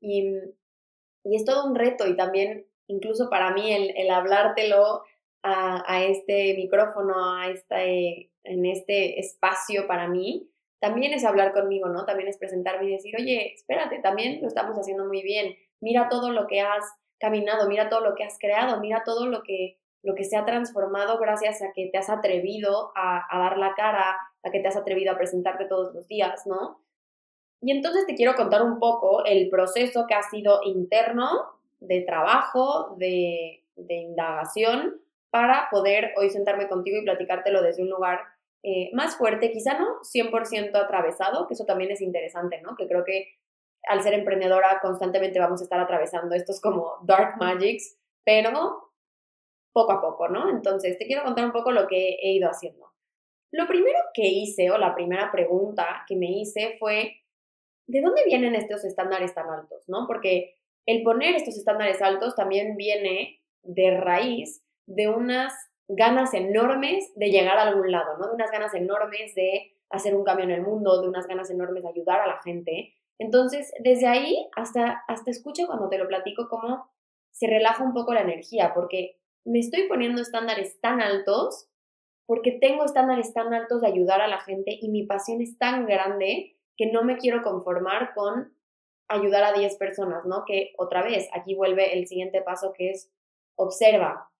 Y, 0.00 0.34
y, 1.24 1.36
es 1.36 1.44
todo 1.44 1.66
un 1.66 1.74
reto 1.74 2.06
y 2.06 2.16
también 2.16 2.66
incluso 2.88 3.30
para 3.30 3.52
mí 3.52 3.72
el, 3.72 3.92
el 3.96 4.10
hablártelo 4.10 5.02
a, 5.42 5.82
a, 5.86 6.04
este 6.04 6.54
micrófono, 6.54 7.14
a 7.36 7.48
este, 7.48 8.30
en 8.44 8.66
este 8.66 9.20
espacio 9.20 9.86
para 9.86 10.08
mí, 10.08 10.48
también 10.80 11.12
es 11.12 11.24
hablar 11.24 11.52
conmigo, 11.52 11.88
¿no? 11.88 12.04
También 12.04 12.28
es 12.28 12.38
presentarme 12.38 12.86
y 12.86 12.92
decir, 12.92 13.14
oye, 13.16 13.52
espérate, 13.54 14.00
también 14.00 14.40
lo 14.40 14.48
estamos 14.48 14.76
haciendo 14.76 15.06
muy 15.06 15.22
bien, 15.22 15.54
mira 15.80 16.08
todo 16.08 16.30
lo 16.32 16.46
que 16.46 16.60
has 16.60 16.84
caminado, 17.22 17.68
mira 17.68 17.88
todo 17.88 18.00
lo 18.00 18.16
que 18.16 18.24
has 18.24 18.36
creado, 18.38 18.80
mira 18.80 19.04
todo 19.04 19.26
lo 19.26 19.42
que, 19.44 19.78
lo 20.02 20.16
que 20.16 20.24
se 20.24 20.36
ha 20.36 20.44
transformado 20.44 21.18
gracias 21.18 21.62
a 21.62 21.72
que 21.72 21.86
te 21.86 21.98
has 21.98 22.10
atrevido 22.10 22.90
a, 22.96 23.26
dar 23.38 23.56
la 23.58 23.74
cara, 23.74 24.18
a 24.42 24.50
que 24.50 24.58
te 24.58 24.66
has 24.66 24.76
atrevido 24.76 25.12
a 25.12 25.16
presentarte 25.16 25.66
todos 25.66 25.94
los 25.94 26.08
días, 26.08 26.46
¿no? 26.46 26.82
Y 27.60 27.70
entonces 27.70 28.06
te 28.06 28.16
quiero 28.16 28.34
contar 28.34 28.62
un 28.62 28.80
poco 28.80 29.24
el 29.24 29.48
proceso 29.48 30.04
que 30.08 30.14
ha 30.14 30.22
sido 30.24 30.60
interno 30.64 31.52
de 31.78 32.00
trabajo, 32.00 32.96
de, 32.98 33.62
de 33.76 33.94
indagación, 33.94 35.00
para 35.30 35.68
poder 35.70 36.12
hoy 36.16 36.28
sentarme 36.28 36.68
contigo 36.68 36.98
y 36.98 37.04
platicártelo 37.04 37.62
desde 37.62 37.82
un 37.82 37.88
lugar 37.88 38.20
eh, 38.64 38.90
más 38.92 39.16
fuerte, 39.16 39.50
quizá 39.52 39.78
no 39.78 40.00
100% 40.02 40.74
atravesado, 40.74 41.46
que 41.46 41.54
eso 41.54 41.64
también 41.64 41.92
es 41.92 42.00
interesante, 42.00 42.60
¿no? 42.62 42.76
Que 42.76 42.86
creo 42.86 43.04
que 43.04 43.28
al 43.88 44.02
ser 44.02 44.14
emprendedora 44.14 44.78
constantemente 44.80 45.38
vamos 45.38 45.60
a 45.60 45.64
estar 45.64 45.80
atravesando 45.80 46.34
estos 46.34 46.60
como 46.60 46.96
dark 47.04 47.36
magics, 47.38 47.98
pero 48.24 48.90
poco 49.72 49.92
a 49.92 50.00
poco, 50.00 50.28
¿no? 50.28 50.50
Entonces, 50.50 50.98
te 50.98 51.06
quiero 51.06 51.24
contar 51.24 51.46
un 51.46 51.52
poco 51.52 51.72
lo 51.72 51.86
que 51.86 52.16
he 52.22 52.32
ido 52.32 52.48
haciendo. 52.48 52.92
Lo 53.52 53.66
primero 53.66 53.98
que 54.14 54.26
hice, 54.26 54.70
o 54.70 54.78
la 54.78 54.94
primera 54.94 55.30
pregunta 55.30 56.04
que 56.06 56.16
me 56.16 56.30
hice 56.30 56.76
fue, 56.78 57.16
¿de 57.86 58.00
dónde 58.00 58.22
vienen 58.24 58.54
estos 58.54 58.84
estándares 58.84 59.34
tan 59.34 59.50
altos, 59.50 59.84
no? 59.88 60.06
Porque 60.06 60.56
el 60.86 61.02
poner 61.02 61.34
estos 61.34 61.56
estándares 61.56 62.00
altos 62.02 62.34
también 62.34 62.76
viene 62.76 63.40
de 63.62 63.98
raíz 63.98 64.64
de 64.86 65.08
unas 65.08 65.52
ganas 65.88 66.34
enormes 66.34 67.12
de 67.14 67.30
llegar 67.30 67.58
a 67.58 67.62
algún 67.62 67.90
lado, 67.90 68.16
¿no? 68.18 68.28
De 68.28 68.34
unas 68.34 68.50
ganas 68.50 68.74
enormes 68.74 69.34
de 69.34 69.76
hacer 69.90 70.14
un 70.14 70.24
cambio 70.24 70.44
en 70.44 70.52
el 70.52 70.62
mundo, 70.62 71.00
de 71.00 71.08
unas 71.08 71.26
ganas 71.26 71.50
enormes 71.50 71.82
de 71.82 71.90
ayudar 71.90 72.20
a 72.20 72.26
la 72.26 72.40
gente. 72.42 72.94
Entonces, 73.22 73.72
desde 73.78 74.08
ahí 74.08 74.48
hasta, 74.56 75.04
hasta 75.06 75.30
escucho 75.30 75.68
cuando 75.68 75.88
te 75.88 75.96
lo 75.96 76.08
platico 76.08 76.48
cómo 76.48 76.90
se 77.30 77.46
relaja 77.46 77.84
un 77.84 77.94
poco 77.94 78.12
la 78.12 78.22
energía, 78.22 78.72
porque 78.74 79.16
me 79.44 79.60
estoy 79.60 79.86
poniendo 79.86 80.20
estándares 80.20 80.80
tan 80.80 81.00
altos, 81.00 81.68
porque 82.26 82.58
tengo 82.60 82.84
estándares 82.84 83.32
tan 83.32 83.54
altos 83.54 83.80
de 83.80 83.86
ayudar 83.86 84.20
a 84.22 84.26
la 84.26 84.40
gente 84.40 84.76
y 84.80 84.88
mi 84.88 85.06
pasión 85.06 85.40
es 85.40 85.56
tan 85.56 85.86
grande 85.86 86.56
que 86.76 86.90
no 86.90 87.04
me 87.04 87.16
quiero 87.16 87.44
conformar 87.44 88.12
con 88.12 88.56
ayudar 89.06 89.44
a 89.44 89.52
10 89.52 89.76
personas, 89.76 90.24
¿no? 90.24 90.44
Que 90.44 90.72
otra 90.76 91.04
vez, 91.04 91.28
aquí 91.32 91.54
vuelve 91.54 91.96
el 91.96 92.08
siguiente 92.08 92.42
paso 92.42 92.72
que 92.76 92.90
es 92.90 93.08
observa, 93.54 94.32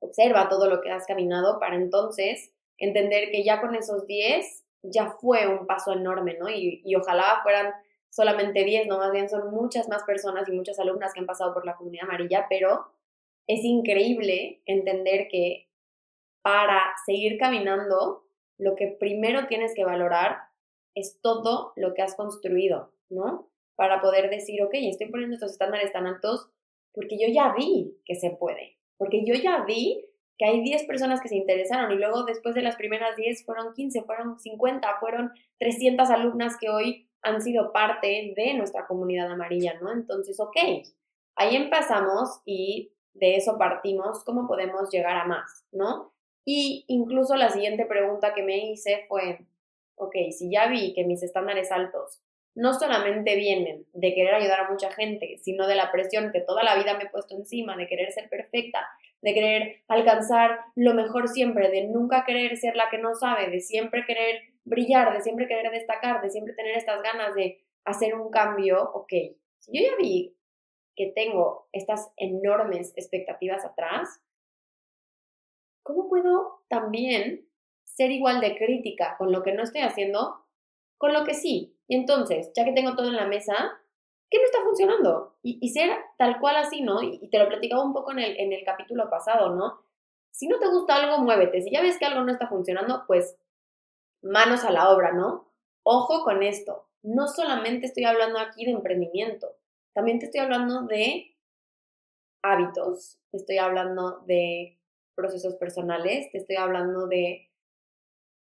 observa 0.00 0.48
todo 0.48 0.70
lo 0.70 0.80
que 0.80 0.90
has 0.90 1.06
caminado 1.06 1.60
para 1.60 1.76
entonces 1.76 2.54
entender 2.78 3.30
que 3.30 3.44
ya 3.44 3.60
con 3.60 3.74
esos 3.74 4.06
10 4.06 4.64
ya 4.82 5.10
fue 5.10 5.46
un 5.46 5.66
paso 5.66 5.92
enorme, 5.92 6.38
¿no? 6.38 6.48
Y, 6.48 6.80
y 6.86 6.94
ojalá 6.94 7.40
fueran 7.42 7.74
solamente 8.14 8.62
10, 8.62 8.86
no 8.86 8.98
más 8.98 9.10
bien 9.10 9.28
son 9.28 9.50
muchas 9.50 9.88
más 9.88 10.04
personas 10.04 10.48
y 10.48 10.52
muchas 10.52 10.78
alumnas 10.78 11.12
que 11.12 11.18
han 11.18 11.26
pasado 11.26 11.52
por 11.52 11.66
la 11.66 11.74
comunidad 11.74 12.04
amarilla, 12.04 12.46
pero 12.48 12.86
es 13.48 13.64
increíble 13.64 14.62
entender 14.66 15.26
que 15.28 15.68
para 16.40 16.80
seguir 17.06 17.38
caminando, 17.38 18.24
lo 18.56 18.76
que 18.76 18.86
primero 18.86 19.48
tienes 19.48 19.74
que 19.74 19.84
valorar 19.84 20.38
es 20.94 21.18
todo 21.22 21.72
lo 21.74 21.92
que 21.92 22.02
has 22.02 22.14
construido, 22.14 22.92
¿no? 23.10 23.50
Para 23.74 24.00
poder 24.00 24.30
decir, 24.30 24.62
ok, 24.62 24.74
estoy 24.74 25.08
poniendo 25.08 25.34
estos 25.34 25.50
estándares 25.50 25.92
tan 25.92 26.06
altos 26.06 26.48
porque 26.92 27.18
yo 27.18 27.26
ya 27.34 27.52
vi 27.58 27.96
que 28.04 28.14
se 28.14 28.30
puede, 28.30 28.76
porque 28.96 29.24
yo 29.24 29.34
ya 29.34 29.64
vi 29.64 30.06
que 30.38 30.44
hay 30.44 30.62
10 30.62 30.84
personas 30.84 31.20
que 31.20 31.28
se 31.28 31.36
interesaron 31.36 31.90
y 31.90 31.96
luego 31.96 32.22
después 32.22 32.54
de 32.54 32.62
las 32.62 32.76
primeras 32.76 33.16
10 33.16 33.44
fueron 33.44 33.74
15, 33.74 34.02
fueron 34.02 34.38
50, 34.38 34.98
fueron 35.00 35.32
300 35.58 36.10
alumnas 36.10 36.56
que 36.60 36.70
hoy 36.70 37.08
han 37.24 37.42
sido 37.42 37.72
parte 37.72 38.32
de 38.36 38.54
nuestra 38.54 38.86
comunidad 38.86 39.30
amarilla, 39.30 39.74
¿no? 39.80 39.92
Entonces, 39.92 40.38
ok, 40.38 40.56
ahí 41.36 41.56
empezamos 41.56 42.40
y 42.44 42.92
de 43.14 43.36
eso 43.36 43.58
partimos, 43.58 44.24
¿cómo 44.24 44.46
podemos 44.46 44.90
llegar 44.90 45.16
a 45.16 45.24
más, 45.24 45.64
¿no? 45.72 46.12
Y 46.44 46.84
incluso 46.88 47.36
la 47.36 47.50
siguiente 47.50 47.86
pregunta 47.86 48.34
que 48.34 48.42
me 48.42 48.70
hice 48.70 49.06
fue, 49.08 49.40
ok, 49.96 50.14
si 50.30 50.50
ya 50.50 50.68
vi 50.68 50.92
que 50.92 51.04
mis 51.04 51.22
estándares 51.22 51.72
altos 51.72 52.20
no 52.54 52.72
solamente 52.72 53.34
vienen 53.34 53.86
de 53.92 54.14
querer 54.14 54.34
ayudar 54.34 54.60
a 54.60 54.70
mucha 54.70 54.90
gente, 54.92 55.38
sino 55.42 55.66
de 55.66 55.74
la 55.74 55.90
presión 55.90 56.30
que 56.32 56.40
toda 56.40 56.62
la 56.62 56.76
vida 56.76 56.96
me 56.96 57.04
he 57.04 57.10
puesto 57.10 57.34
encima, 57.34 57.76
de 57.76 57.88
querer 57.88 58.12
ser 58.12 58.28
perfecta, 58.28 58.86
de 59.22 59.34
querer 59.34 59.82
alcanzar 59.88 60.60
lo 60.76 60.94
mejor 60.94 61.28
siempre, 61.28 61.70
de 61.70 61.88
nunca 61.88 62.24
querer 62.24 62.56
ser 62.56 62.76
la 62.76 62.90
que 62.90 62.98
no 62.98 63.14
sabe, 63.14 63.50
de 63.50 63.60
siempre 63.60 64.04
querer 64.06 64.53
brillar, 64.64 65.12
de 65.12 65.22
siempre 65.22 65.46
querer 65.46 65.70
destacar, 65.70 66.22
de 66.22 66.30
siempre 66.30 66.54
tener 66.54 66.76
estas 66.76 67.02
ganas 67.02 67.34
de 67.34 67.64
hacer 67.84 68.14
un 68.14 68.30
cambio, 68.30 68.90
ok, 68.94 69.12
yo 69.68 69.82
ya 69.82 69.96
vi 69.96 70.36
que 70.96 71.12
tengo 71.14 71.68
estas 71.72 72.12
enormes 72.16 72.92
expectativas 72.96 73.64
atrás, 73.64 74.20
¿cómo 75.82 76.08
puedo 76.08 76.62
también 76.68 77.48
ser 77.84 78.10
igual 78.10 78.40
de 78.40 78.56
crítica 78.56 79.16
con 79.18 79.32
lo 79.32 79.42
que 79.42 79.52
no 79.52 79.62
estoy 79.62 79.82
haciendo, 79.82 80.46
con 80.98 81.12
lo 81.12 81.24
que 81.24 81.34
sí? 81.34 81.76
Y 81.86 81.96
entonces, 81.96 82.50
ya 82.54 82.64
que 82.64 82.72
tengo 82.72 82.94
todo 82.96 83.08
en 83.08 83.16
la 83.16 83.26
mesa, 83.26 83.54
¿qué 84.30 84.38
no 84.38 84.44
está 84.44 84.62
funcionando? 84.62 85.36
Y, 85.42 85.68
ser 85.68 85.90
tal 86.16 86.40
cual 86.40 86.56
así, 86.56 86.80
¿no? 86.80 87.02
Y, 87.02 87.28
te 87.28 87.38
lo 87.38 87.48
platicaba 87.48 87.84
un 87.84 87.92
poco 87.92 88.12
en 88.12 88.20
el, 88.20 88.40
en 88.40 88.52
el 88.52 88.64
capítulo 88.64 89.10
pasado, 89.10 89.54
¿no? 89.54 89.82
Si 90.30 90.48
no 90.48 90.58
te 90.58 90.68
gusta 90.68 90.96
algo, 90.96 91.18
muévete. 91.18 91.60
Si 91.60 91.70
ya 91.70 91.82
ves 91.82 91.98
que 91.98 92.06
algo 92.06 92.22
no 92.24 92.32
está 92.32 92.48
funcionando, 92.48 93.04
pues 93.06 93.36
manos 94.24 94.64
a 94.64 94.72
la 94.72 94.90
obra, 94.90 95.12
¿no? 95.12 95.52
Ojo 95.82 96.24
con 96.24 96.42
esto. 96.42 96.88
No 97.02 97.28
solamente 97.28 97.86
estoy 97.86 98.04
hablando 98.04 98.38
aquí 98.38 98.64
de 98.64 98.72
emprendimiento, 98.72 99.56
también 99.92 100.18
te 100.18 100.26
estoy 100.26 100.40
hablando 100.40 100.82
de 100.82 101.36
hábitos, 102.42 103.18
te 103.30 103.36
estoy 103.36 103.58
hablando 103.58 104.20
de 104.26 104.78
procesos 105.14 105.54
personales, 105.54 106.30
te 106.32 106.38
estoy 106.38 106.56
hablando 106.56 107.06
de 107.06 107.50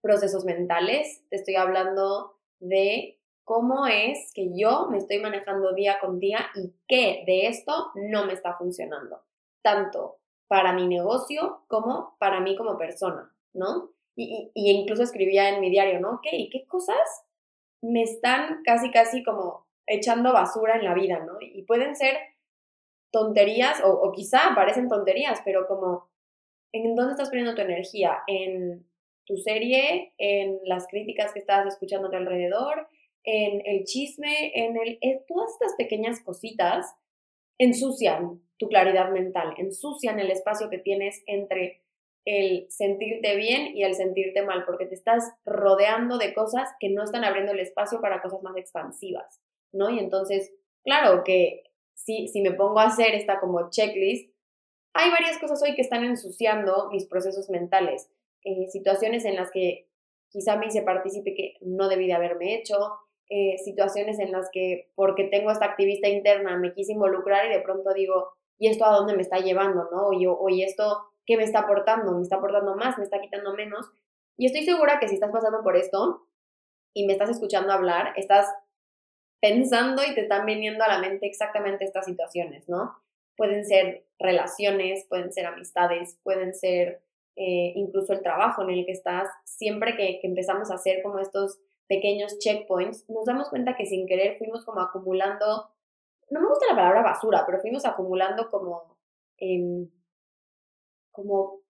procesos 0.01 0.43
mentales, 0.43 1.23
te 1.29 1.37
estoy 1.37 1.55
hablando 1.55 2.37
de 2.59 3.19
cómo 3.43 3.87
es 3.87 4.31
que 4.33 4.49
yo 4.53 4.87
me 4.89 4.97
estoy 4.97 5.19
manejando 5.19 5.73
día 5.73 5.99
con 6.01 6.19
día 6.19 6.49
y 6.55 6.73
qué 6.87 7.23
de 7.25 7.47
esto 7.47 7.91
no 7.95 8.25
me 8.25 8.33
está 8.33 8.57
funcionando, 8.57 9.23
tanto 9.61 10.19
para 10.47 10.73
mi 10.73 10.87
negocio 10.87 11.63
como 11.67 12.17
para 12.19 12.41
mí 12.41 12.55
como 12.57 12.77
persona, 12.77 13.33
¿no? 13.53 13.91
Y, 14.17 14.51
incluso 14.55 15.03
escribía 15.03 15.49
en 15.49 15.61
mi 15.61 15.69
diario, 15.69 15.99
¿no? 15.99 16.15
Ok, 16.15 16.27
¿qué 16.51 16.65
cosas 16.67 16.97
me 17.81 18.01
están 18.01 18.63
casi, 18.65 18.89
casi 18.89 19.23
como 19.23 19.67
echando 19.85 20.33
basura 20.33 20.75
en 20.75 20.83
la 20.83 20.95
vida, 20.95 21.19
¿no? 21.19 21.37
Y 21.39 21.61
pueden 21.63 21.95
ser 21.95 22.17
tonterías 23.11 23.81
o, 23.85 24.11
quizá 24.11 24.53
parecen 24.55 24.89
tonterías, 24.89 25.41
pero 25.45 25.67
como, 25.67 26.09
¿en 26.73 26.95
dónde 26.95 27.11
estás 27.11 27.29
poniendo 27.29 27.55
tu 27.55 27.61
energía? 27.61 28.17
¿En 28.25 28.85
tu 29.25 29.37
serie? 29.37 30.13
¿En 30.17 30.59
las 30.63 30.87
críticas 30.87 31.31
que 31.31 31.39
estás 31.39 31.67
escuchando 31.67 32.09
tu 32.09 32.17
alrededor? 32.17 32.87
¿En 33.23 33.61
el 33.65 33.83
chisme? 33.85 34.51
¿En 34.55 34.77
el... 34.77 34.97
En 35.01 35.25
todas 35.27 35.51
estas 35.51 35.75
pequeñas 35.77 36.21
cositas 36.21 36.95
ensucian 37.59 38.41
tu 38.57 38.67
claridad 38.67 39.11
mental, 39.11 39.53
ensucian 39.57 40.19
el 40.19 40.31
espacio 40.31 40.69
que 40.69 40.79
tienes 40.79 41.23
entre 41.27 41.81
el 42.27 42.69
sentirte 42.69 43.37
bien 43.37 43.73
y 43.73 43.83
el 43.83 43.95
sentirte 43.95 44.41
mal, 44.41 44.65
porque 44.65 44.85
te 44.85 44.95
estás 44.95 45.31
rodeando 45.45 46.17
de 46.17 46.33
cosas 46.33 46.69
que 46.77 46.89
no 46.89 47.01
están 47.01 47.23
abriendo 47.23 47.53
el 47.53 47.61
espacio 47.61 48.01
para 48.01 48.21
cosas 48.21 48.43
más 48.43 48.57
expansivas, 48.57 49.41
¿no? 49.71 49.89
Y 49.89 49.97
entonces, 49.97 50.53
claro 50.83 51.23
que 51.23 51.63
si, 51.93 52.27
si 52.27 52.41
me 52.41 52.51
pongo 52.51 52.79
a 52.79 52.87
hacer 52.87 53.15
esta 53.15 53.39
como 53.39 53.69
checklist, 53.69 54.29
hay 54.93 55.09
varias 55.09 55.37
cosas 55.39 55.63
hoy 55.63 55.73
que 55.73 55.81
están 55.81 56.03
ensuciando 56.03 56.89
mis 56.91 57.05
procesos 57.05 57.49
mentales, 57.49 58.11
eh, 58.43 58.67
situaciones 58.67 59.23
en 59.23 59.37
las 59.37 59.49
que 59.49 59.87
quizá 60.29 60.57
me 60.57 60.67
hice 60.67 60.81
partícipe 60.81 61.33
que 61.33 61.53
no 61.61 61.87
debí 61.87 62.07
de 62.07 62.13
haberme 62.13 62.55
hecho, 62.55 62.75
eh, 63.29 63.57
situaciones 63.63 64.19
en 64.19 64.33
las 64.33 64.49
que 64.51 64.91
porque 64.95 65.23
tengo 65.23 65.49
esta 65.49 65.63
activista 65.63 66.09
interna 66.09 66.57
me 66.57 66.73
quise 66.73 66.91
involucrar 66.91 67.45
y 67.45 67.53
de 67.53 67.61
pronto 67.61 67.93
digo, 67.93 68.33
¿y 68.57 68.67
esto 68.67 68.83
a 68.83 68.97
dónde 68.97 69.15
me 69.15 69.21
está 69.21 69.37
llevando? 69.37 69.87
¿no? 69.89 70.07
O, 70.09 70.19
yo, 70.19 70.37
oye, 70.37 70.65
esto 70.65 71.05
¿qué 71.27 71.37
me 71.37 71.43
está 71.43 71.59
aportando? 71.59 72.13
¿Me 72.13 72.23
está 72.23 72.37
aportando 72.37 72.75
más? 72.75 72.97
¿Me 72.97 73.03
está 73.03 73.21
quitando 73.21 73.53
menos? 73.53 73.85
Y 74.37 74.47
estoy 74.47 74.63
segura 74.63 74.99
que 74.99 75.09
si 75.09 75.15
estás 75.15 75.31
pasando 75.31 75.61
por 75.61 75.75
esto 75.75 76.27
y 76.93 77.05
me 77.05 77.13
estás 77.13 77.29
escuchando 77.29 77.73
hablar, 77.73 78.13
estás 78.15 78.47
pensando 79.39 80.01
y 80.03 80.15
te 80.15 80.21
están 80.21 80.45
viniendo 80.45 80.83
a 80.83 80.87
la 80.87 80.99
mente 80.99 81.27
exactamente 81.27 81.85
estas 81.85 82.05
situaciones, 82.05 82.67
¿no? 82.69 82.97
Pueden 83.35 83.65
ser 83.65 84.05
relaciones, 84.17 85.05
pueden 85.07 85.31
ser 85.31 85.45
amistades, 85.45 86.17
pueden 86.23 86.55
ser 86.55 87.03
eh, 87.35 87.73
incluso 87.75 88.13
el 88.13 88.23
trabajo 88.23 88.63
en 88.63 88.71
el 88.71 88.85
que 88.85 88.93
estás. 88.93 89.27
Siempre 89.43 89.95
que, 89.95 90.21
empezamos 90.23 90.71
a 90.71 90.75
hacer 90.75 91.03
como 91.03 91.19
estos 91.19 91.59
pequeños 91.87 92.39
checkpoints, 92.39 93.07
nos 93.09 93.25
damos 93.25 93.49
cuenta 93.49 93.75
que 93.75 93.85
sin 93.85 94.07
querer 94.07 94.37
fuimos 94.37 94.65
como 94.65 94.81
acumulando, 94.81 95.69
no 96.29 96.41
me 96.41 96.47
gusta 96.47 96.65
la 96.69 96.75
palabra 96.75 97.01
basura, 97.01 97.43
pero 97.45 97.59
fuimos 97.59 97.85
acumulando 97.85 98.49
como 98.49 98.97
em, 99.37 99.87
como, 101.17 101.61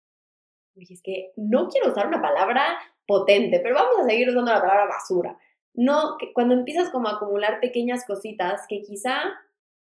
oye, 0.76 0.94
es 0.94 1.02
que 1.02 1.32
no 1.38 1.70
quiero 1.70 1.90
usar 1.90 2.08
una 2.08 2.22
palabra 2.22 2.78
potente, 3.08 3.62
pero 3.62 3.76
vamos 3.76 3.96
a 4.00 4.04
seguir 4.04 4.30
usando 4.30 4.52
la 4.52 4.62
palabra 4.62 4.86
basura. 4.86 5.40
No, 5.74 6.18
que 6.20 6.34
cuando 6.34 6.54
empiezas 6.54 6.90
como 6.90 7.08
a 7.08 7.14
acumular 7.14 7.60
pequeñas 7.62 8.06
cositas 8.06 8.66
que 8.68 8.82
quizá 8.82 9.18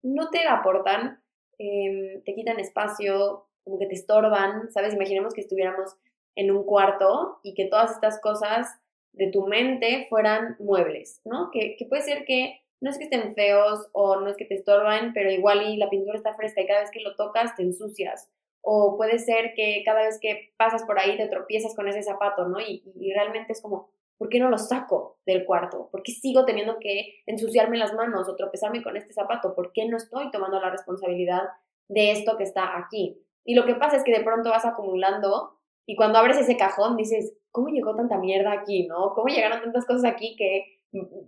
no 0.03 0.31
te 0.31 0.47
aportan, 0.47 1.21
em, 1.59 2.23
te 2.23 2.35
quitan 2.35 2.61
espacio, 2.61 3.49
como 3.65 3.79
que 3.79 3.87
te 3.87 3.95
estorban, 3.95 4.71
¿sabes? 4.71 4.95
Imaginemos 4.95 5.35
que 5.35 5.41
estuviéramos 5.41 5.97
en 6.37 6.51
un 6.51 6.65
cuarto 6.65 7.41
y 7.43 7.55
que 7.55 7.67
todas 7.67 7.91
estas 7.91 8.21
cosas 8.21 8.69
de 9.13 9.31
tu 9.31 9.47
mente 9.47 10.07
fueran 10.09 10.57
muebles, 10.61 11.21
¿no? 11.25 11.51
Que, 11.51 11.77
que 11.77 11.87
puede 11.87 12.03
ser 12.03 12.25
que 12.25 12.61
no 12.81 12.91
es 12.91 12.97
que 12.97 13.05
estén 13.05 13.35
feos 13.35 13.89
o 13.93 14.21
no 14.21 14.29
es 14.29 14.37
que 14.37 14.47
te 14.47 14.55
estorban, 14.55 15.13
pero 15.13 15.31
igual 15.31 15.63
y 15.63 15.77
la 15.77 15.91
pintura 15.91 16.17
está 16.17 16.35
fresca 16.35 16.63
y 16.63 16.67
cada 16.67 16.81
vez 16.81 16.91
que 16.91 17.01
lo 17.01 17.17
tocas 17.17 17.55
te 17.57 17.63
ensucias 17.63 18.31
o 18.63 18.97
puede 18.97 19.19
ser 19.19 19.53
que 19.55 19.83
cada 19.85 20.03
vez 20.03 20.19
que 20.21 20.53
pasas 20.57 20.85
por 20.85 20.99
ahí 20.99 21.17
te 21.17 21.29
tropiezas 21.29 21.75
con 21.75 21.89
ese 21.89 22.03
zapato, 22.03 22.47
¿no? 22.47 22.61
Y, 22.61 22.83
realmente 23.15 23.53
es 23.53 23.63
como, 23.63 23.91
¿por 24.19 24.29
qué 24.29 24.39
no 24.39 24.51
lo 24.51 24.59
saco 24.59 25.19
del 25.27 25.45
cuarto? 25.45 25.89
¿Por 25.91 26.03
qué 26.03 26.13
sigo 26.13 26.45
teniendo 26.45 26.79
que 26.79 27.23
ensuciarme 27.27 27.79
las 27.79 27.95
manos 27.95 28.29
o 28.29 28.37
tropezarme 28.37 28.83
con 28.83 28.97
este 28.97 29.13
zapato? 29.13 29.55
¿Por 29.55 29.73
qué 29.73 29.87
no 29.87 29.97
estoy 29.97 30.31
tomando 30.31 30.61
la 30.61 30.71
responsabilidad 30.71 31.43
de 31.89 32.13
esto 32.13 32.37
que 32.37 32.45
está 32.45 32.79
aquí? 32.79 33.19
Y 33.45 33.55
lo 33.55 33.65
que 33.65 33.75
pasa 33.75 33.97
es 33.97 34.05
que 34.05 34.13
de 34.13 34.25
pronto 34.25 34.51
vas 34.51 34.67
acumulando 34.67 35.59
y 35.87 35.97
cuando 35.97 36.19
abres 36.19 36.39
ese 36.39 36.57
cajón 36.57 36.97
dices, 36.97 37.35
¿cómo 37.51 37.69
llegó 37.69 37.97
tanta 37.97 38.19
mierda 38.19 38.53
aquí, 38.53 38.87
no? 38.87 39.13
¿Cómo 39.15 39.29
llegaron 39.29 39.63
tantas 39.63 39.87
cosas 39.87 40.05
aquí 40.05 40.37
que 40.37 40.81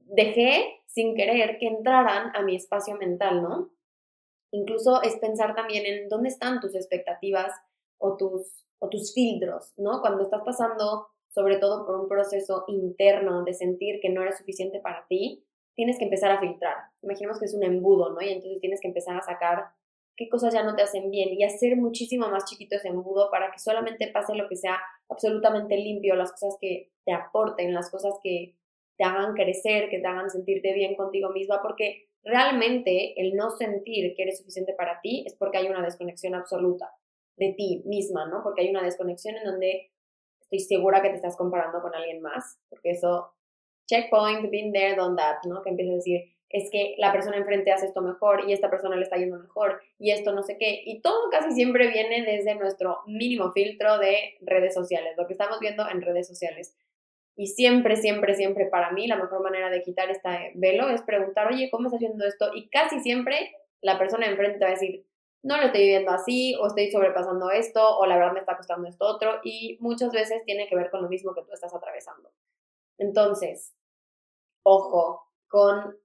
dejé 0.07 0.83
sin 0.87 1.15
querer 1.15 1.59
que 1.59 1.67
entraran 1.67 2.31
a 2.35 2.43
mi 2.43 2.57
espacio 2.57 2.97
mental, 2.97 3.43
¿no? 3.43 3.71
Incluso 4.53 5.03
es 5.03 5.17
pensar 5.17 5.55
también 5.55 5.85
en 5.87 6.09
dónde 6.09 6.29
están 6.29 6.61
tus 6.61 6.75
expectativas 6.75 7.53
o 7.99 8.17
tus, 8.17 8.67
o 8.79 8.89
tus 8.89 9.13
filtros, 9.15 9.73
¿no? 9.77 10.01
Cuando 10.01 10.23
estás 10.23 10.43
pasando 10.45 11.09
sobre 11.33 11.57
todo 11.57 11.87
por 11.87 11.99
un 11.99 12.09
proceso 12.09 12.65
interno 12.69 13.43
de 13.43 13.55
sentir 13.55 14.01
que 14.01 14.11
no 14.11 14.23
eres 14.23 14.39
suficiente 14.39 14.81
para 14.81 15.07
ti, 15.09 15.45
tienes 15.75 15.99
que 15.99 16.05
empezar 16.05 16.31
a 16.31 16.41
filtrar. 16.41 16.77
Imaginemos 17.03 17.39
que 17.39 17.47
es 17.47 17.55
un 17.55 17.65
embudo, 17.65 18.11
¿no? 18.11 18.21
Y 18.21 18.29
entonces 18.29 18.61
tienes 18.61 18.81
que 18.81 18.89
empezar 18.89 19.17
a 19.17 19.23
sacar 19.23 19.69
qué 20.15 20.29
cosas 20.29 20.53
ya 20.53 20.63
no 20.63 20.77
te 20.77 20.83
hacen 20.83 21.11
bien 21.11 21.31
y 21.33 21.43
hacer 21.43 21.77
muchísimo 21.77 22.29
más 22.29 22.45
chiquito 22.45 22.77
ese 22.77 22.89
embudo 22.89 23.31
para 23.31 23.51
que 23.51 23.59
solamente 23.59 24.09
pase 24.09 24.35
lo 24.35 24.47
que 24.47 24.57
sea 24.57 24.79
absolutamente 25.09 25.77
limpio, 25.77 26.15
las 26.15 26.33
cosas 26.33 26.59
que 26.61 26.93
te 27.07 27.13
aporten, 27.13 27.73
las 27.73 27.91
cosas 27.91 28.15
que 28.23 28.55
te 28.99 29.05
hagan 29.05 29.33
crecer, 29.35 29.89
que 29.89 30.01
te 30.01 30.07
hagan 30.07 30.29
sentirte 30.29 30.75
bien 30.75 30.97
contigo 30.97 31.31
misma, 31.31 31.63
porque 31.63 32.11
realmente 32.25 33.21
el 33.21 33.35
no 33.35 33.51
sentir 33.51 34.15
que 34.15 34.23
eres 34.23 34.39
suficiente 34.39 34.75
para 34.75 35.01
ti 35.01 35.25
es 35.27 35.35
porque 35.35 35.59
hay 35.59 35.69
una 35.69 35.83
desconexión 35.83 36.35
absoluta 36.35 36.91
de 37.37 37.55
ti 37.57 37.83
misma, 37.87 38.27
¿no? 38.27 38.43
Porque 38.43 38.63
hay 38.63 38.71
una 38.71 38.83
desconexión 38.83 39.37
en 39.37 39.45
donde 39.45 39.91
estoy 40.41 40.61
segura 40.61 41.03
que 41.03 41.09
te 41.09 41.17
estás 41.17 41.37
comparando 41.37 41.81
con 41.81 41.95
alguien 41.95 42.21
más, 42.21 42.59
porque 42.69 42.91
eso, 42.91 43.33
checkpoint, 43.87 44.51
been 44.51 44.73
there, 44.73 44.97
done 44.97 45.17
that, 45.17 45.39
¿no? 45.49 45.63
Que 45.63 45.71
empiezas 45.71 45.93
a 45.93 45.97
decir, 45.97 46.33
es 46.53 46.69
que 46.71 46.95
la 46.99 47.13
persona 47.13 47.39
enfrente 47.39 47.73
hace 47.73 47.87
esto 47.87 48.03
mejor 48.03 48.49
y 48.49 48.53
esta 48.53 48.69
persona 48.71 48.97
le 48.97 49.03
está 49.03 49.17
yendo 49.17 49.39
mejor 49.39 49.81
y 49.99 50.11
esto 50.11 50.33
no 50.33 50.43
sé 50.43 50.59
qué. 50.59 50.83
Y 50.85 51.01
todo 51.01 51.31
casi 51.31 51.53
siempre 51.53 51.89
viene 51.89 52.23
desde 52.23 52.55
nuestro 52.55 52.99
mínimo 53.07 53.53
filtro 53.53 53.99
de 53.99 54.37
redes 54.43 54.75
sociales, 54.75 55.15
lo 55.17 55.27
que 55.27 55.33
estamos 55.33 55.59
viendo 55.61 55.89
en 55.89 56.03
redes 56.03 56.29
sociales. 56.29 56.77
Y 57.37 57.47
siempre, 57.47 57.97
siempre, 57.97 58.35
siempre 58.35 58.67
para 58.67 58.93
mí 58.93 59.07
la 59.07 59.17
mejor 59.17 59.43
manera 59.43 59.71
de 59.71 59.83
quitar 59.83 60.11
este 60.11 60.53
velo 60.55 60.89
es 60.89 61.03
preguntar, 61.03 61.49
oye, 61.49 61.71
¿cómo 61.71 61.87
estás 61.87 61.99
haciendo 61.99 62.27
esto? 62.27 62.51
Y 62.55 62.69
casi 62.69 63.01
siempre 63.01 63.53
la 63.81 63.99
persona 63.99 64.27
enfrente 64.27 64.59
te 64.59 64.65
va 64.65 64.71
a 64.71 64.75
decir, 64.75 65.07
no 65.43 65.57
lo 65.57 65.65
estoy 65.65 65.83
viviendo 65.83 66.13
así, 66.13 66.55
o 66.61 66.67
estoy 66.67 66.91
sobrepasando 66.91 67.51
esto, 67.51 67.99
o 67.99 68.07
la 68.07 68.17
verdad 68.17 68.33
me 68.33 68.41
está 68.41 68.57
costando 68.57 68.89
esto 68.89 69.07
otro, 69.07 69.41
y 69.43 69.77
muchas 69.81 70.13
veces 70.13 70.45
tiene 70.45 70.69
que 70.69 70.77
ver 70.77 70.91
con 70.91 71.03
lo 71.03 71.09
mismo 71.09 71.35
que 71.35 71.43
tú 71.43 71.53
estás 71.53 71.75
atravesando. 71.75 72.31
Entonces, 72.99 73.75
ojo 74.63 75.29
con 75.49 75.99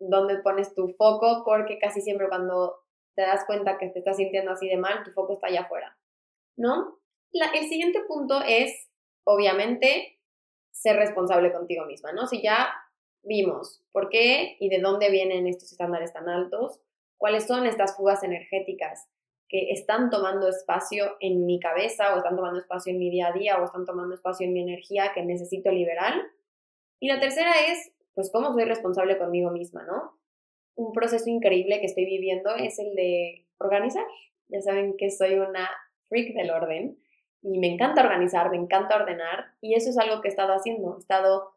dónde 0.00 0.38
pones 0.38 0.74
tu 0.74 0.88
foco, 0.88 1.42
porque 1.44 1.78
casi 1.78 2.00
siempre 2.00 2.28
cuando 2.28 2.84
te 3.14 3.22
das 3.22 3.44
cuenta 3.46 3.78
que 3.78 3.88
te 3.88 3.98
estás 3.98 4.16
sintiendo 4.16 4.52
así 4.52 4.68
de 4.68 4.76
mal, 4.76 5.04
tu 5.04 5.10
foco 5.10 5.34
está 5.34 5.48
allá 5.48 5.62
afuera, 5.62 5.96
¿no? 6.56 6.98
el 7.32 7.68
siguiente 7.68 8.00
punto 8.08 8.40
es, 8.46 8.88
obviamente, 9.24 10.17
ser 10.78 10.96
responsable 10.96 11.52
contigo 11.52 11.86
misma, 11.86 12.12
¿no? 12.12 12.26
Si 12.26 12.40
ya 12.40 12.68
vimos 13.22 13.82
por 13.92 14.08
qué 14.08 14.56
y 14.60 14.68
de 14.68 14.78
dónde 14.78 15.10
vienen 15.10 15.46
estos 15.46 15.72
estándares 15.72 16.12
tan 16.12 16.28
altos, 16.28 16.80
cuáles 17.16 17.46
son 17.46 17.66
estas 17.66 17.96
fugas 17.96 18.22
energéticas 18.22 19.08
que 19.48 19.72
están 19.72 20.10
tomando 20.10 20.48
espacio 20.48 21.16
en 21.20 21.46
mi 21.46 21.58
cabeza 21.58 22.14
o 22.14 22.18
están 22.18 22.36
tomando 22.36 22.58
espacio 22.60 22.92
en 22.92 22.98
mi 22.98 23.10
día 23.10 23.28
a 23.28 23.32
día 23.32 23.58
o 23.60 23.64
están 23.64 23.86
tomando 23.86 24.14
espacio 24.14 24.46
en 24.46 24.52
mi 24.52 24.60
energía 24.60 25.12
que 25.14 25.24
necesito 25.24 25.70
liberar. 25.70 26.14
Y 27.00 27.08
la 27.08 27.18
tercera 27.18 27.52
es, 27.68 27.90
pues, 28.14 28.30
cómo 28.30 28.52
soy 28.52 28.64
responsable 28.64 29.18
conmigo 29.18 29.50
misma, 29.50 29.84
¿no? 29.84 30.18
Un 30.76 30.92
proceso 30.92 31.28
increíble 31.28 31.80
que 31.80 31.86
estoy 31.86 32.04
viviendo 32.04 32.54
es 32.54 32.78
el 32.78 32.94
de 32.94 33.46
organizar. 33.58 34.06
Ya 34.48 34.60
saben 34.60 34.96
que 34.96 35.10
soy 35.10 35.34
una 35.34 35.68
freak 36.08 36.34
del 36.34 36.50
orden 36.50 36.98
y 37.42 37.58
me 37.58 37.72
encanta 37.72 38.02
organizar, 38.02 38.50
me 38.50 38.56
encanta 38.56 38.96
ordenar 38.96 39.52
y 39.60 39.74
eso 39.74 39.90
es 39.90 39.98
algo 39.98 40.20
que 40.20 40.28
he 40.28 40.30
estado 40.30 40.52
haciendo. 40.52 40.96
He 40.96 41.00
estado 41.00 41.52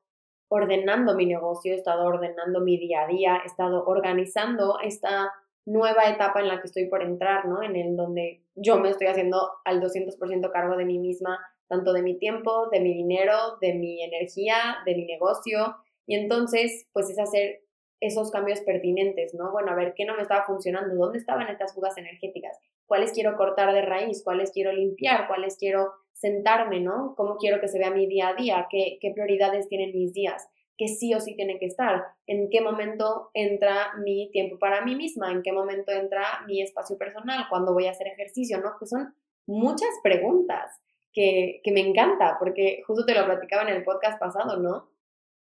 ordenando 0.50 1.16
mi 1.16 1.26
negocio, 1.26 1.74
he 1.74 1.78
estado 1.78 2.06
ordenando 2.06 2.60
mi 2.60 2.78
día 2.78 3.04
a 3.04 3.08
día, 3.08 3.42
he 3.44 3.48
estado 3.48 3.86
organizando 3.86 4.80
esta 4.82 5.32
nueva 5.66 6.10
etapa 6.10 6.42
en 6.42 6.48
la 6.48 6.60
que 6.60 6.68
estoy 6.68 6.88
por 6.88 7.02
entrar, 7.02 7.46
¿no? 7.46 7.64
En 7.64 7.76
el 7.76 7.96
donde 7.96 8.44
yo 8.56 8.78
me 8.78 8.90
estoy 8.90 9.08
haciendo 9.08 9.50
al 9.64 9.82
200% 9.82 10.52
cargo 10.52 10.76
de 10.76 10.86
mí 10.86 11.00
misma, 11.00 11.40
tanto 11.68 11.94
de 11.94 12.02
mi 12.02 12.18
tiempo, 12.18 12.68
de 12.70 12.82
mi 12.82 12.94
dinero, 12.94 13.58
de 13.62 13.76
mi 13.76 14.04
energía, 14.04 14.80
de 14.86 14.96
mi 14.96 15.06
negocio. 15.06 15.78
Y 16.06 16.16
entonces, 16.16 16.88
pues 16.92 17.10
es 17.10 17.18
hacer 17.20 17.62
esos 18.02 18.32
cambios 18.32 18.60
pertinentes, 18.62 19.34
¿no? 19.34 19.52
Bueno, 19.52 19.72
a 19.72 19.76
ver, 19.76 19.94
¿qué 19.96 20.06
no 20.06 20.16
me 20.16 20.24
estaba 20.24 20.44
funcionando? 20.44 20.96
¿Dónde 20.96 21.20
estaban 21.20 21.48
estas 21.48 21.74
fugas 21.74 21.98
energéticas? 21.98 22.60
¿Cuáles 22.86 23.12
quiero 23.14 23.38
cortar 23.38 23.74
de 23.74 23.82
raíz? 23.82 24.24
¿Cuáles 24.24 24.52
quiero 24.52 24.72
limpiar? 24.72 25.28
¿Cuáles 25.28 25.58
quiero 25.58 25.94
sentarme, 26.14 26.80
¿no? 26.80 27.16
¿Cómo 27.16 27.38
quiero 27.38 27.60
que 27.60 27.68
se 27.68 27.80
vea 27.80 27.90
mi 27.92 28.08
día 28.08 28.30
a 28.30 28.34
día? 28.36 28.68
¿Qué, 28.70 28.98
qué 29.02 29.12
prioridades 29.12 29.68
tienen 29.68 29.92
mis 29.94 30.14
días? 30.14 30.48
que 30.82 30.88
sí 30.88 31.14
o 31.14 31.20
sí 31.20 31.36
tiene 31.36 31.60
que 31.60 31.68
estar, 31.68 32.04
en 32.26 32.50
qué 32.50 32.60
momento 32.60 33.30
entra 33.36 33.94
mi 34.04 34.32
tiempo 34.32 34.58
para 34.58 34.84
mí 34.84 34.96
misma, 34.96 35.32
en 35.32 35.44
qué 35.44 35.52
momento 35.52 35.92
entra 35.92 36.44
mi 36.48 36.60
espacio 36.60 36.98
personal, 36.98 37.46
cuando 37.52 37.72
voy 37.72 37.86
a 37.86 37.92
hacer 37.92 38.08
ejercicio, 38.08 38.60
¿no? 38.60 38.72
Que 38.80 38.88
son 38.88 39.14
muchas 39.46 39.90
preguntas 40.02 40.72
que, 41.14 41.62
que 41.64 41.72
me 41.72 41.82
encanta, 41.82 42.38
porque 42.40 42.82
justo 42.88 43.06
te 43.06 43.14
lo 43.14 43.26
platicaba 43.26 43.70
en 43.70 43.76
el 43.76 43.84
podcast 43.84 44.20
pasado, 44.20 44.58
¿no? 44.58 44.90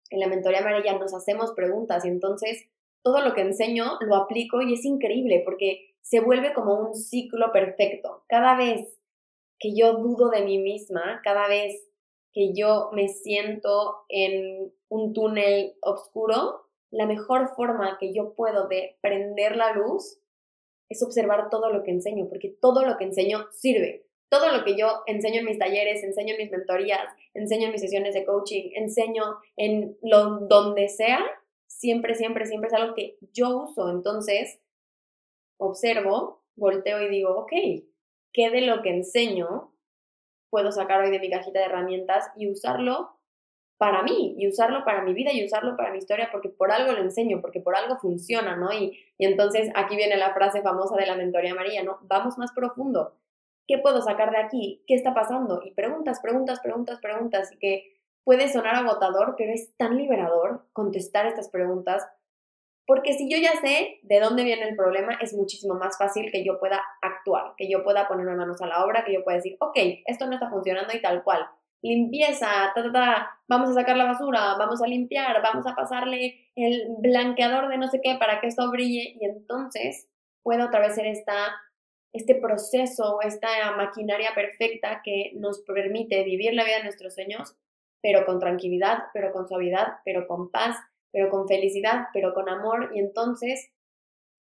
En 0.09 0.19
la 0.19 0.25
mentoría 0.25 0.61
amarilla 0.61 0.97
nos 0.97 1.13
hacemos 1.13 1.51
preguntas 1.51 2.05
y 2.05 2.07
entonces 2.07 2.67
todo 3.03 3.21
lo 3.21 3.35
que 3.35 3.41
enseño 3.41 3.99
lo 4.01 4.15
aplico 4.15 4.63
y 4.63 4.73
es 4.73 4.83
increíble 4.83 5.43
porque 5.45 5.88
se 6.09 6.21
vuelve 6.21 6.53
como 6.53 6.73
un 6.73 6.95
ciclo 6.95 7.51
perfecto. 7.51 8.23
Cada 8.27 8.57
vez 8.57 8.97
que 9.59 9.75
yo 9.75 9.93
dudo 9.93 10.31
de 10.31 10.41
mí 10.41 10.57
misma, 10.57 11.21
cada 11.23 11.47
vez 11.47 11.87
que 12.33 12.51
yo 12.55 12.89
me 12.93 13.09
siento 13.09 14.05
en 14.09 14.73
un 14.87 15.13
túnel 15.13 15.75
oscuro, 15.81 16.65
la 16.89 17.05
mejor 17.05 17.49
forma 17.55 17.97
que 17.99 18.11
yo 18.11 18.33
puedo 18.33 18.67
de 18.67 18.97
prender 19.01 19.55
la 19.55 19.73
luz 19.73 20.17
es 20.89 21.03
observar 21.03 21.51
todo 21.51 21.71
lo 21.71 21.83
que 21.83 21.91
enseño, 21.91 22.27
porque 22.27 22.49
todo 22.49 22.83
lo 22.83 22.97
que 22.97 23.03
enseño 23.03 23.45
sirve. 23.51 24.07
Todo 24.29 24.51
lo 24.51 24.63
que 24.63 24.75
yo 24.75 25.03
enseño 25.05 25.41
en 25.41 25.45
mis 25.45 25.59
talleres, 25.59 26.03
enseño 26.03 26.33
en 26.33 26.41
mis 26.41 26.51
mentorías, 26.51 27.07
enseño 27.35 27.67
en 27.67 27.71
mis 27.71 27.81
sesiones 27.81 28.15
de 28.15 28.25
coaching, 28.25 28.71
enseño 28.73 29.37
en 29.57 29.95
donde 30.01 30.87
sea, 30.89 31.19
siempre, 31.67 32.15
siempre, 32.15 32.47
siempre 32.47 32.69
es 32.69 32.73
algo 32.73 32.95
que 32.95 33.17
yo 33.31 33.63
uso. 33.63 33.91
Entonces, 33.91 34.59
observo, 35.59 36.43
volteo 36.55 37.01
y 37.01 37.09
digo, 37.09 37.37
ok, 37.37 37.51
¿qué 38.33 38.49
de 38.49 38.61
lo 38.61 38.81
que 38.81 38.89
enseño 38.89 39.73
puedo 40.49 40.71
sacar 40.71 41.01
hoy 41.01 41.11
de 41.11 41.19
mi 41.19 41.29
cajita 41.29 41.59
de 41.59 41.65
herramientas 41.65 42.31
y 42.35 42.49
usarlo 42.49 43.19
para 43.77 44.03
mí, 44.03 44.35
y 44.37 44.47
usarlo 44.47 44.83
para 44.83 45.03
mi 45.03 45.13
vida 45.13 45.31
y 45.31 45.45
usarlo 45.45 45.77
para 45.77 45.91
mi 45.91 45.99
historia, 45.99 46.29
porque 46.33 46.49
por 46.49 46.69
algo 46.69 46.91
lo 46.91 46.99
enseño, 46.99 47.39
porque 47.39 47.61
por 47.61 47.77
algo 47.77 47.97
funciona, 47.97 48.57
¿no? 48.57 48.73
Y, 48.73 48.99
y 49.17 49.25
entonces 49.25 49.71
aquí 49.73 49.95
viene 49.95 50.17
la 50.17 50.33
frase 50.33 50.61
famosa 50.61 50.97
de 50.97 51.05
la 51.05 51.15
mentoría 51.15 51.55
María, 51.55 51.81
¿no? 51.81 51.99
Vamos 52.01 52.37
más 52.37 52.51
profundo. 52.51 53.15
¿Qué 53.67 53.77
puedo 53.77 54.01
sacar 54.01 54.31
de 54.31 54.37
aquí? 54.37 54.83
¿Qué 54.85 54.95
está 54.95 55.13
pasando? 55.13 55.61
Y 55.63 55.71
preguntas, 55.71 56.19
preguntas, 56.19 56.59
preguntas, 56.59 56.99
preguntas, 56.99 57.51
que 57.59 57.99
puede 58.25 58.49
sonar 58.49 58.75
agotador, 58.75 59.35
pero 59.37 59.53
es 59.53 59.73
tan 59.77 59.95
liberador 59.95 60.65
contestar 60.73 61.25
estas 61.25 61.49
preguntas 61.49 62.05
porque 62.89 63.13
si 63.13 63.29
yo 63.29 63.37
ya 63.37 63.51
sé 63.61 63.99
de 64.01 64.19
dónde 64.19 64.43
viene 64.43 64.67
el 64.67 64.75
problema, 64.75 65.13
es 65.21 65.35
muchísimo 65.35 65.75
más 65.75 65.95
fácil 65.95 66.31
que 66.31 66.43
yo 66.43 66.59
pueda 66.59 66.83
actuar, 67.03 67.53
que 67.55 67.69
yo 67.69 67.83
pueda 67.83 68.07
ponerme 68.07 68.35
manos 68.35 68.63
a 68.63 68.65
la 68.65 68.83
obra, 68.83 69.05
que 69.05 69.13
yo 69.13 69.23
pueda 69.23 69.37
decir, 69.37 69.57
ok, 69.59 69.77
esto 70.07 70.25
no 70.25 70.33
está 70.33 70.49
funcionando 70.49 70.91
y 70.95 70.99
tal 70.99 71.23
cual. 71.23 71.45
Limpieza, 71.83 72.47
ta, 72.73 72.81
ta, 72.81 72.91
ta, 72.91 73.39
vamos 73.47 73.69
a 73.69 73.73
sacar 73.75 73.95
la 73.95 74.05
basura, 74.05 74.55
vamos 74.57 74.81
a 74.81 74.87
limpiar, 74.87 75.39
vamos 75.43 75.67
a 75.67 75.75
pasarle 75.75 76.47
el 76.55 76.87
blanqueador 76.97 77.69
de 77.69 77.77
no 77.77 77.89
sé 77.89 78.01
qué 78.01 78.15
para 78.15 78.41
que 78.41 78.47
esto 78.47 78.71
brille 78.71 79.17
y 79.21 79.23
entonces 79.23 80.09
puedo 80.41 80.65
otra 80.65 80.79
vez 80.79 80.95
ser 80.95 81.05
esta, 81.05 81.61
este 82.11 82.33
proceso, 82.33 83.19
esta 83.21 83.49
maquinaria 83.77 84.33
perfecta 84.33 85.03
que 85.03 85.33
nos 85.35 85.61
permite 85.61 86.23
vivir 86.23 86.55
la 86.55 86.63
vida 86.63 86.77
de 86.77 86.85
nuestros 86.85 87.13
sueños, 87.13 87.55
pero 88.01 88.25
con 88.25 88.39
tranquilidad, 88.39 89.03
pero 89.13 89.31
con 89.31 89.47
suavidad, 89.47 89.97
pero 90.03 90.25
con 90.25 90.49
paz, 90.49 90.75
pero 91.11 91.29
con 91.29 91.47
felicidad, 91.47 92.07
pero 92.13 92.33
con 92.33 92.49
amor, 92.49 92.91
y 92.93 92.99
entonces, 92.99 93.71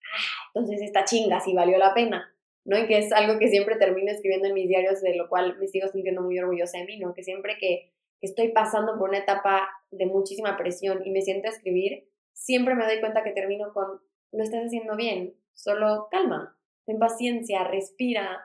ah, 0.03 0.51
entonces 0.53 0.81
esta 0.81 1.05
chinga 1.05 1.39
sí 1.39 1.53
valió 1.53 1.77
la 1.77 1.93
pena, 1.93 2.33
¿no? 2.65 2.77
Y 2.77 2.87
que 2.87 2.97
es 2.97 3.11
algo 3.11 3.39
que 3.39 3.49
siempre 3.49 3.77
termino 3.77 4.11
escribiendo 4.11 4.47
en 4.47 4.53
mis 4.53 4.67
diarios, 4.67 5.01
de 5.01 5.15
lo 5.15 5.29
cual 5.29 5.57
me 5.59 5.67
sigo 5.67 5.87
sintiendo 5.87 6.21
muy 6.21 6.39
orgullosa 6.39 6.79
de 6.79 6.85
mí, 6.85 6.99
¿no? 6.99 7.13
Que 7.13 7.23
siempre 7.23 7.57
que 7.59 7.91
estoy 8.21 8.49
pasando 8.49 8.97
por 8.97 9.09
una 9.09 9.19
etapa 9.19 9.69
de 9.91 10.05
muchísima 10.05 10.57
presión 10.57 11.01
y 11.05 11.11
me 11.11 11.21
siento 11.21 11.47
a 11.47 11.51
escribir, 11.51 12.07
siempre 12.33 12.75
me 12.75 12.85
doy 12.85 12.99
cuenta 12.99 13.23
que 13.23 13.31
termino 13.31 13.73
con, 13.73 14.01
lo 14.31 14.43
estás 14.43 14.65
haciendo 14.65 14.95
bien, 14.95 15.35
solo 15.53 16.07
calma, 16.11 16.57
ten 16.85 16.99
paciencia, 16.99 17.63
respira, 17.63 18.41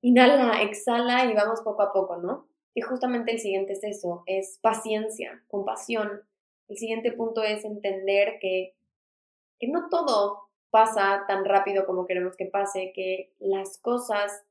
inhala, 0.00 0.62
exhala 0.62 1.24
y 1.26 1.34
vamos 1.34 1.60
poco 1.62 1.82
a 1.82 1.92
poco, 1.92 2.16
¿no? 2.16 2.48
Y 2.74 2.80
justamente 2.80 3.32
el 3.32 3.40
siguiente 3.40 3.72
es 3.72 3.82
eso, 3.82 4.22
es 4.26 4.58
paciencia, 4.62 5.42
compasión, 5.48 6.22
el 6.68 6.76
siguiente 6.76 7.12
punto 7.12 7.42
es 7.42 7.64
entender 7.64 8.38
que, 8.40 8.74
que 9.58 9.68
no 9.68 9.88
todo 9.88 10.48
pasa 10.70 11.24
tan 11.26 11.44
rápido 11.44 11.86
como 11.86 12.06
queremos 12.06 12.36
que 12.36 12.46
pase, 12.46 12.92
que 12.94 13.32
las 13.38 13.78
cosas 13.78 14.44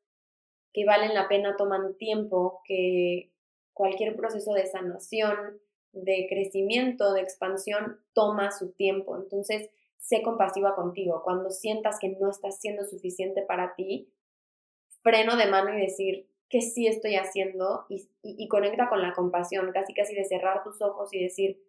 que 0.73 0.85
valen 0.85 1.13
la 1.13 1.27
pena 1.27 1.55
toman 1.57 1.95
tiempo, 1.97 2.61
que 2.65 3.31
cualquier 3.73 4.15
proceso 4.15 4.53
de 4.53 4.65
sanación, 4.65 5.59
de 5.91 6.27
crecimiento, 6.27 7.13
de 7.13 7.21
expansión, 7.21 7.99
toma 8.13 8.51
su 8.51 8.71
tiempo. 8.71 9.15
Entonces, 9.17 9.69
sé 9.97 10.23
compasiva 10.23 10.75
contigo. 10.75 11.21
Cuando 11.23 11.51
sientas 11.51 11.99
que 11.99 12.09
no 12.09 12.29
estás 12.29 12.59
siendo 12.59 12.83
suficiente 12.83 13.43
para 13.43 13.75
ti, 13.75 14.11
freno 15.03 15.35
de 15.35 15.45
mano 15.47 15.75
y 15.77 15.81
decir 15.81 16.27
qué 16.49 16.61
sí 16.61 16.87
estoy 16.87 17.15
haciendo 17.15 17.85
y, 17.89 18.09
y 18.23 18.47
conecta 18.47 18.89
con 18.89 19.01
la 19.01 19.13
compasión, 19.13 19.71
casi 19.71 19.93
casi 19.93 20.15
de 20.15 20.25
cerrar 20.25 20.63
tus 20.63 20.81
ojos 20.81 21.13
y 21.13 21.21
decir, 21.21 21.66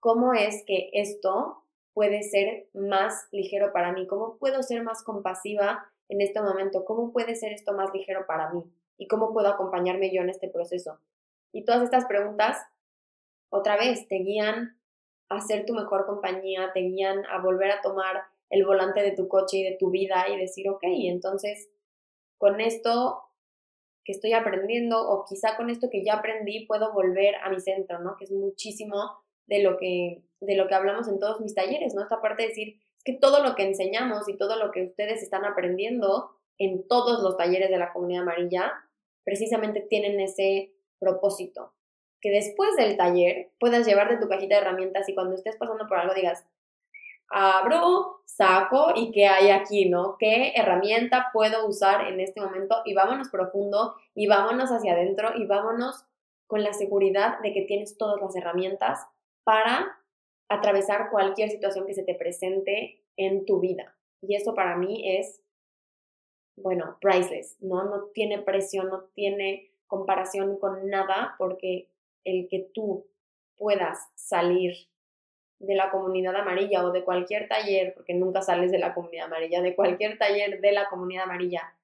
¿cómo 0.00 0.34
es 0.34 0.64
que 0.66 0.90
esto 0.92 1.62
puede 1.92 2.22
ser 2.22 2.68
más 2.72 3.28
ligero 3.30 3.72
para 3.72 3.92
mí? 3.92 4.06
¿Cómo 4.06 4.36
puedo 4.38 4.62
ser 4.62 4.82
más 4.82 5.02
compasiva 5.02 5.86
en 6.08 6.20
este 6.20 6.40
momento? 6.40 6.84
¿Cómo 6.84 7.12
puede 7.12 7.36
ser 7.36 7.52
esto 7.52 7.72
más 7.72 7.92
ligero 7.92 8.26
para 8.26 8.50
mí? 8.52 8.64
¿Y 8.96 9.06
cómo 9.06 9.32
puedo 9.32 9.48
acompañarme 9.48 10.12
yo 10.12 10.22
en 10.22 10.30
este 10.30 10.48
proceso? 10.48 10.98
Y 11.52 11.64
todas 11.64 11.82
estas 11.82 12.06
preguntas, 12.06 12.58
otra 13.50 13.76
vez, 13.76 14.08
te 14.08 14.16
guían 14.16 14.78
a 15.28 15.40
ser 15.40 15.64
tu 15.64 15.74
mejor 15.74 16.06
compañía, 16.06 16.72
te 16.72 16.80
guían 16.80 17.24
a 17.26 17.40
volver 17.40 17.70
a 17.70 17.80
tomar 17.80 18.22
el 18.50 18.64
volante 18.64 19.02
de 19.02 19.12
tu 19.12 19.28
coche 19.28 19.58
y 19.58 19.64
de 19.64 19.76
tu 19.76 19.90
vida 19.90 20.26
y 20.28 20.36
decir, 20.36 20.68
ok, 20.68 20.82
entonces 20.82 21.70
con 22.36 22.60
esto 22.60 23.22
que 24.04 24.12
estoy 24.12 24.32
aprendiendo 24.32 25.08
o 25.08 25.24
quizá 25.24 25.56
con 25.56 25.70
esto 25.70 25.88
que 25.90 26.04
ya 26.04 26.14
aprendí 26.14 26.66
puedo 26.66 26.92
volver 26.92 27.36
a 27.36 27.50
mi 27.50 27.60
centro, 27.60 28.00
¿no? 28.00 28.16
Que 28.16 28.24
es 28.24 28.32
muchísimo 28.32 29.22
de 29.50 29.62
lo 29.62 29.76
que, 29.76 30.22
de 30.40 30.56
lo 30.56 30.68
que 30.68 30.74
hablamos 30.74 31.08
en 31.08 31.18
todos 31.18 31.40
mis 31.40 31.54
talleres, 31.54 31.92
¿no? 31.94 32.02
Esta 32.02 32.22
parte 32.22 32.44
de 32.44 32.48
decir, 32.48 32.80
es 32.96 33.04
que 33.04 33.14
todo 33.14 33.42
lo 33.42 33.56
que 33.56 33.64
enseñamos 33.64 34.28
y 34.28 34.38
todo 34.38 34.56
lo 34.56 34.70
que 34.70 34.84
ustedes 34.84 35.22
están 35.22 35.44
aprendiendo 35.44 36.30
en 36.56 36.86
todos 36.86 37.22
los 37.22 37.36
talleres 37.36 37.68
de 37.68 37.78
la 37.78 37.92
comunidad 37.92 38.22
amarilla, 38.22 38.72
precisamente 39.24 39.80
tienen 39.80 40.20
ese 40.20 40.72
propósito. 41.00 41.74
Que 42.20 42.30
después 42.30 42.76
del 42.76 42.96
taller 42.96 43.50
puedas 43.58 43.86
llevarte 43.86 44.18
tu 44.18 44.28
cajita 44.28 44.54
de 44.54 44.60
herramientas 44.60 45.08
y 45.08 45.14
cuando 45.14 45.34
estés 45.34 45.56
pasando 45.56 45.88
por 45.88 45.98
algo 45.98 46.14
digas, 46.14 46.46
abro, 47.28 48.20
saco 48.26 48.92
y 48.94 49.10
qué 49.10 49.26
hay 49.26 49.50
aquí, 49.50 49.88
¿no? 49.88 50.16
¿Qué 50.18 50.52
herramienta 50.54 51.30
puedo 51.32 51.66
usar 51.66 52.06
en 52.06 52.20
este 52.20 52.40
momento? 52.40 52.82
Y 52.84 52.94
vámonos 52.94 53.30
profundo 53.30 53.96
y 54.14 54.28
vámonos 54.28 54.70
hacia 54.70 54.92
adentro 54.92 55.30
y 55.36 55.46
vámonos 55.46 56.04
con 56.46 56.62
la 56.62 56.72
seguridad 56.72 57.40
de 57.40 57.52
que 57.52 57.62
tienes 57.62 57.96
todas 57.96 58.20
las 58.20 58.36
herramientas 58.36 59.06
para 59.50 59.98
atravesar 60.48 61.10
cualquier 61.10 61.50
situación 61.50 61.84
que 61.84 61.94
se 61.94 62.04
te 62.04 62.14
presente 62.14 63.02
en 63.16 63.44
tu 63.46 63.58
vida. 63.58 63.96
Y 64.22 64.36
eso 64.36 64.54
para 64.54 64.76
mí 64.76 65.18
es, 65.18 65.42
bueno, 66.54 66.98
priceless, 67.00 67.56
¿no? 67.58 67.82
No 67.82 68.04
tiene 68.14 68.38
precio, 68.38 68.84
no 68.84 69.06
tiene 69.12 69.72
comparación 69.88 70.56
con 70.56 70.88
nada 70.88 71.34
porque 71.36 71.88
el 72.22 72.46
que 72.48 72.70
tú 72.72 73.08
puedas 73.56 74.08
salir 74.14 74.76
de 75.58 75.74
la 75.74 75.90
comunidad 75.90 76.36
amarilla 76.36 76.84
o 76.84 76.92
de 76.92 77.02
cualquier 77.02 77.48
taller, 77.48 77.92
porque 77.94 78.14
nunca 78.14 78.42
sales 78.42 78.70
de 78.70 78.78
la 78.78 78.94
comunidad 78.94 79.26
amarilla, 79.26 79.62
de 79.62 79.74
cualquier 79.74 80.16
taller 80.16 80.60
de 80.60 80.70
la 80.70 80.88
comunidad 80.88 81.24
amarilla, 81.24 81.74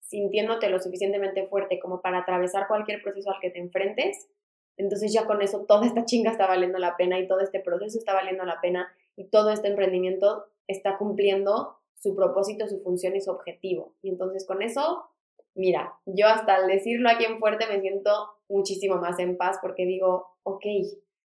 sintiéndote 0.00 0.68
lo 0.68 0.80
suficientemente 0.80 1.46
fuerte 1.46 1.80
como 1.80 2.02
para 2.02 2.18
atravesar 2.18 2.68
cualquier 2.68 3.00
proceso 3.00 3.30
al 3.30 3.40
que 3.40 3.48
te 3.48 3.58
enfrentes, 3.58 4.28
entonces 4.76 5.12
ya 5.12 5.26
con 5.26 5.42
eso 5.42 5.64
toda 5.66 5.86
esta 5.86 6.04
chinga 6.04 6.30
está 6.30 6.46
valiendo 6.46 6.78
la 6.78 6.96
pena 6.96 7.18
y 7.18 7.26
todo 7.26 7.40
este 7.40 7.60
proceso 7.60 7.98
está 7.98 8.12
valiendo 8.12 8.44
la 8.44 8.60
pena 8.60 8.92
y 9.16 9.24
todo 9.24 9.50
este 9.50 9.68
emprendimiento 9.68 10.46
está 10.66 10.98
cumpliendo 10.98 11.78
su 11.94 12.14
propósito, 12.14 12.68
su 12.68 12.80
función 12.82 13.16
y 13.16 13.20
su 13.20 13.30
objetivo. 13.30 13.94
Y 14.02 14.10
entonces 14.10 14.46
con 14.46 14.62
eso, 14.62 15.08
mira, 15.54 15.94
yo 16.04 16.26
hasta 16.26 16.56
al 16.56 16.66
decirlo 16.66 17.08
aquí 17.08 17.24
en 17.24 17.38
fuerte 17.38 17.66
me 17.66 17.80
siento 17.80 18.10
muchísimo 18.48 18.96
más 18.96 19.18
en 19.18 19.36
paz 19.36 19.58
porque 19.62 19.86
digo, 19.86 20.36
ok, 20.42 20.64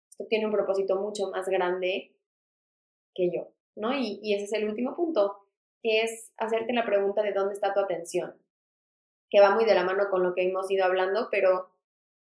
esto 0.10 0.26
tiene 0.28 0.46
un 0.46 0.52
propósito 0.52 0.96
mucho 0.98 1.30
más 1.32 1.48
grande 1.48 2.14
que 3.16 3.32
yo, 3.32 3.48
¿no? 3.76 3.94
Y, 3.94 4.20
y 4.22 4.36
ese 4.36 4.46
es 4.46 4.54
el 4.54 4.70
último 4.70 4.96
punto, 4.96 5.38
que 5.82 6.02
es 6.02 6.32
hacerte 6.38 6.74
la 6.74 6.86
pregunta 6.86 7.24
de 7.24 7.34
dónde 7.34 7.54
está 7.54 7.74
tu 7.74 7.80
atención, 7.80 8.36
que 9.30 9.42
va 9.42 9.56
muy 9.56 9.66
de 9.66 9.76
la 9.76 9.84
mano 9.84 10.10
con 10.10 10.24
lo 10.24 10.36
que 10.36 10.48
hemos 10.48 10.70
ido 10.70 10.86
hablando, 10.86 11.30
pero 11.32 11.70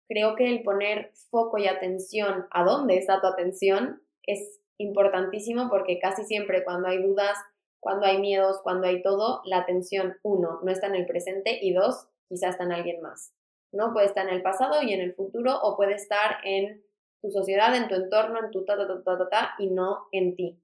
creo 0.08 0.36
que 0.36 0.48
el 0.48 0.62
poner 0.62 1.10
foco 1.30 1.58
y 1.58 1.66
atención 1.66 2.46
a 2.50 2.64
dónde 2.64 2.96
está 2.96 3.20
tu 3.20 3.26
atención 3.26 4.02
es 4.22 4.60
importantísimo 4.78 5.68
porque 5.70 5.98
casi 5.98 6.24
siempre 6.24 6.64
cuando 6.64 6.88
hay 6.88 7.02
dudas, 7.02 7.36
cuando 7.80 8.06
hay 8.06 8.18
miedos, 8.18 8.60
cuando 8.62 8.86
hay 8.86 9.02
todo, 9.02 9.42
la 9.44 9.58
atención, 9.58 10.16
uno, 10.22 10.60
no 10.62 10.70
está 10.70 10.86
en 10.88 10.96
el 10.96 11.06
presente 11.06 11.58
y 11.62 11.72
dos, 11.72 12.08
quizás 12.28 12.50
está 12.50 12.64
en 12.64 12.72
alguien 12.72 13.00
más. 13.00 13.32
¿no? 13.72 13.92
Puede 13.92 14.06
estar 14.06 14.26
en 14.26 14.34
el 14.34 14.42
pasado 14.42 14.82
y 14.82 14.92
en 14.92 15.00
el 15.00 15.14
futuro 15.14 15.58
o 15.62 15.76
puede 15.76 15.94
estar 15.94 16.38
en 16.44 16.82
tu 17.20 17.30
sociedad, 17.30 17.74
en 17.74 17.88
tu 17.88 17.94
entorno, 17.94 18.44
en 18.44 18.50
tu 18.50 18.64
ta, 18.64 18.76
ta, 18.76 18.86
ta, 18.86 19.02
ta, 19.02 19.18
ta, 19.18 19.28
ta, 19.28 19.54
y 19.58 19.70
no 19.70 20.08
en 20.12 20.34
ti. 20.34 20.60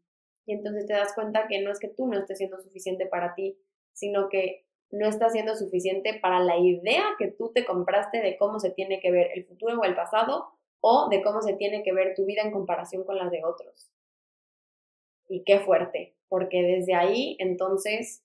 Y 0.47 0.55
entonces 0.55 0.87
te 0.87 0.95
das 0.95 1.15
cuenta 1.15 1.47
que 1.49 1.61
no 1.61 1.71
es 1.71 1.79
que 1.79 1.89
tú 1.89 2.07
no 2.07 2.19
estés 2.19 2.39
siendo 2.39 2.59
suficiente 2.59 3.07
para 3.07 3.35
ti, 3.35 3.59
sino 3.93 4.29
que 4.29 4.62
no 4.93 5.09
está 5.09 5.31
siendo 5.31 5.57
suficiente 5.57 6.15
para 6.21 6.41
la 6.41 6.59
idea 6.59 7.03
que 7.19 7.29
tú 7.29 7.51
te 7.53 7.65
compraste 7.65 8.21
de 8.21 8.37
cómo 8.37 8.61
se 8.61 8.71
tiene 8.71 9.01
que 9.01 9.11
ver 9.11 9.31
el 9.35 9.45
futuro 9.47 9.81
o 9.81 9.85
el 9.85 9.97
pasado 9.97 10.51
o 10.81 11.09
de 11.09 11.23
cómo 11.23 11.41
se 11.41 11.55
tiene 11.55 11.83
que 11.83 11.93
ver 11.93 12.15
tu 12.15 12.27
vida 12.27 12.43
en 12.43 12.53
comparación 12.53 13.05
con 13.05 13.17
la 13.17 13.31
de 13.31 13.43
otros. 13.45 13.91
Y 15.29 15.45
qué 15.45 15.61
fuerte, 15.61 16.15
porque 16.29 16.63
desde 16.63 16.95
ahí 16.95 17.37
entonces 17.39 18.23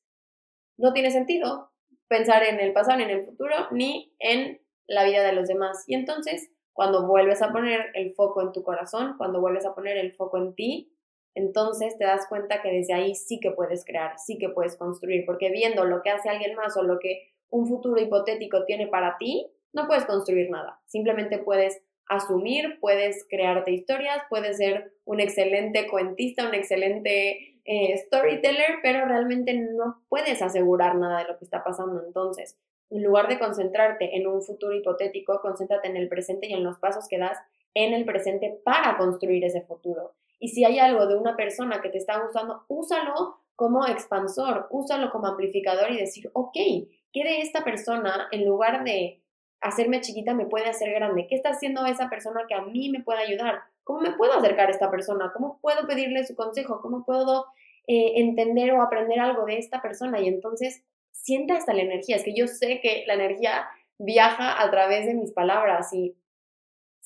no 0.75 0.91
tiene 0.91 1.09
sentido 1.11 1.71
pensar 2.09 2.43
en 2.43 2.59
el 2.59 2.73
pasado 2.73 2.97
ni 2.97 3.03
en 3.03 3.11
el 3.11 3.25
futuro 3.25 3.55
ni 3.71 4.13
en 4.19 4.61
la 4.87 5.05
vida 5.05 5.23
de 5.23 5.33
los 5.33 5.47
demás. 5.47 5.85
Y 5.87 5.95
entonces, 5.95 6.51
cuando 6.73 7.07
vuelves 7.07 7.41
a 7.41 7.51
poner 7.51 7.91
el 7.93 8.13
foco 8.13 8.41
en 8.41 8.51
tu 8.51 8.63
corazón, 8.63 9.15
cuando 9.17 9.39
vuelves 9.39 9.65
a 9.65 9.73
poner 9.73 9.97
el 9.97 10.13
foco 10.13 10.37
en 10.37 10.53
ti, 10.53 10.91
entonces 11.37 11.97
te 11.97 12.05
das 12.05 12.25
cuenta 12.27 12.61
que 12.61 12.71
desde 12.71 12.93
ahí 12.93 13.13
sí 13.13 13.39
que 13.39 13.51
puedes 13.51 13.85
crear, 13.85 14.17
sí 14.17 14.39
que 14.39 14.49
puedes 14.49 14.75
construir, 14.75 15.23
porque 15.25 15.51
viendo 15.51 15.85
lo 15.85 16.01
que 16.01 16.09
hace 16.09 16.29
alguien 16.29 16.55
más 16.55 16.75
o 16.77 16.83
lo 16.83 16.97
que 16.97 17.31
un 17.49 17.67
futuro 17.67 18.01
hipotético 18.01 18.65
tiene 18.65 18.87
para 18.87 19.17
ti, 19.17 19.47
no 19.71 19.87
puedes 19.87 20.05
construir 20.05 20.49
nada. 20.49 20.79
Simplemente 20.87 21.37
puedes 21.37 21.81
asumir, 22.07 22.79
puedes 22.79 23.25
crearte 23.29 23.71
historias, 23.71 24.23
puedes 24.29 24.57
ser 24.57 24.93
un 25.05 25.19
excelente 25.19 25.87
cuentista, 25.87 26.47
un 26.47 26.55
excelente 26.55 27.59
eh, 27.65 27.97
storyteller, 27.97 28.79
pero 28.81 29.05
realmente 29.05 29.53
no 29.53 30.01
puedes 30.09 30.41
asegurar 30.41 30.95
nada 30.95 31.19
de 31.19 31.27
lo 31.27 31.37
que 31.37 31.45
está 31.45 31.63
pasando. 31.63 32.03
Entonces, 32.03 32.57
en 32.89 33.03
lugar 33.03 33.27
de 33.27 33.37
concentrarte 33.37 34.17
en 34.17 34.25
un 34.25 34.41
futuro 34.41 34.73
hipotético, 34.73 35.39
concéntrate 35.41 35.87
en 35.87 35.97
el 35.97 36.07
presente 36.09 36.47
y 36.47 36.53
en 36.53 36.63
los 36.63 36.79
pasos 36.79 37.07
que 37.07 37.19
das 37.19 37.37
en 37.75 37.93
el 37.93 38.05
presente 38.05 38.59
para 38.63 38.97
construir 38.97 39.43
ese 39.43 39.61
futuro. 39.61 40.15
Y 40.39 40.49
si 40.49 40.65
hay 40.65 40.79
algo 40.79 41.07
de 41.07 41.15
una 41.15 41.35
persona 41.35 41.81
que 41.81 41.89
te 41.89 41.97
está 41.97 42.19
gustando, 42.19 42.63
úsalo 42.67 43.39
como 43.55 43.87
expansor, 43.87 44.67
úsalo 44.69 45.11
como 45.11 45.27
amplificador 45.27 45.91
y 45.91 45.97
decir, 45.97 46.29
ok, 46.33 46.53
¿qué 46.53 47.23
de 47.23 47.41
esta 47.41 47.63
persona, 47.63 48.27
en 48.31 48.45
lugar 48.45 48.83
de 48.83 49.23
hacerme 49.61 50.01
chiquita, 50.01 50.33
me 50.33 50.45
puede 50.45 50.67
hacer 50.67 50.91
grande? 50.93 51.25
¿Qué 51.27 51.35
está 51.35 51.49
haciendo 51.49 51.85
esa 51.85 52.09
persona 52.09 52.45
que 52.47 52.53
a 52.53 52.61
mí 52.61 52.89
me 52.89 53.03
puede 53.03 53.21
ayudar? 53.21 53.61
¿Cómo 53.83 54.01
me 54.01 54.11
puedo 54.11 54.33
acercar 54.33 54.67
a 54.67 54.71
esta 54.71 54.91
persona? 54.91 55.31
¿Cómo 55.33 55.59
puedo 55.59 55.87
pedirle 55.87 56.25
su 56.25 56.35
consejo? 56.35 56.81
¿Cómo 56.81 57.03
puedo 57.03 57.45
eh, 57.87 58.13
entender 58.17 58.71
o 58.73 58.81
aprender 58.81 59.19
algo 59.19 59.45
de 59.45 59.57
esta 59.57 59.81
persona? 59.81 60.19
Y 60.19 60.27
entonces 60.27 60.83
sienta 61.11 61.55
hasta 61.55 61.73
la 61.73 61.81
energía. 61.81 62.17
Es 62.17 62.23
que 62.23 62.35
yo 62.35 62.47
sé 62.47 62.79
que 62.81 63.05
la 63.07 63.15
energía 63.15 63.67
viaja 63.97 64.61
a 64.61 64.69
través 64.69 65.07
de 65.07 65.15
mis 65.15 65.31
palabras 65.33 65.91
y 65.93 66.15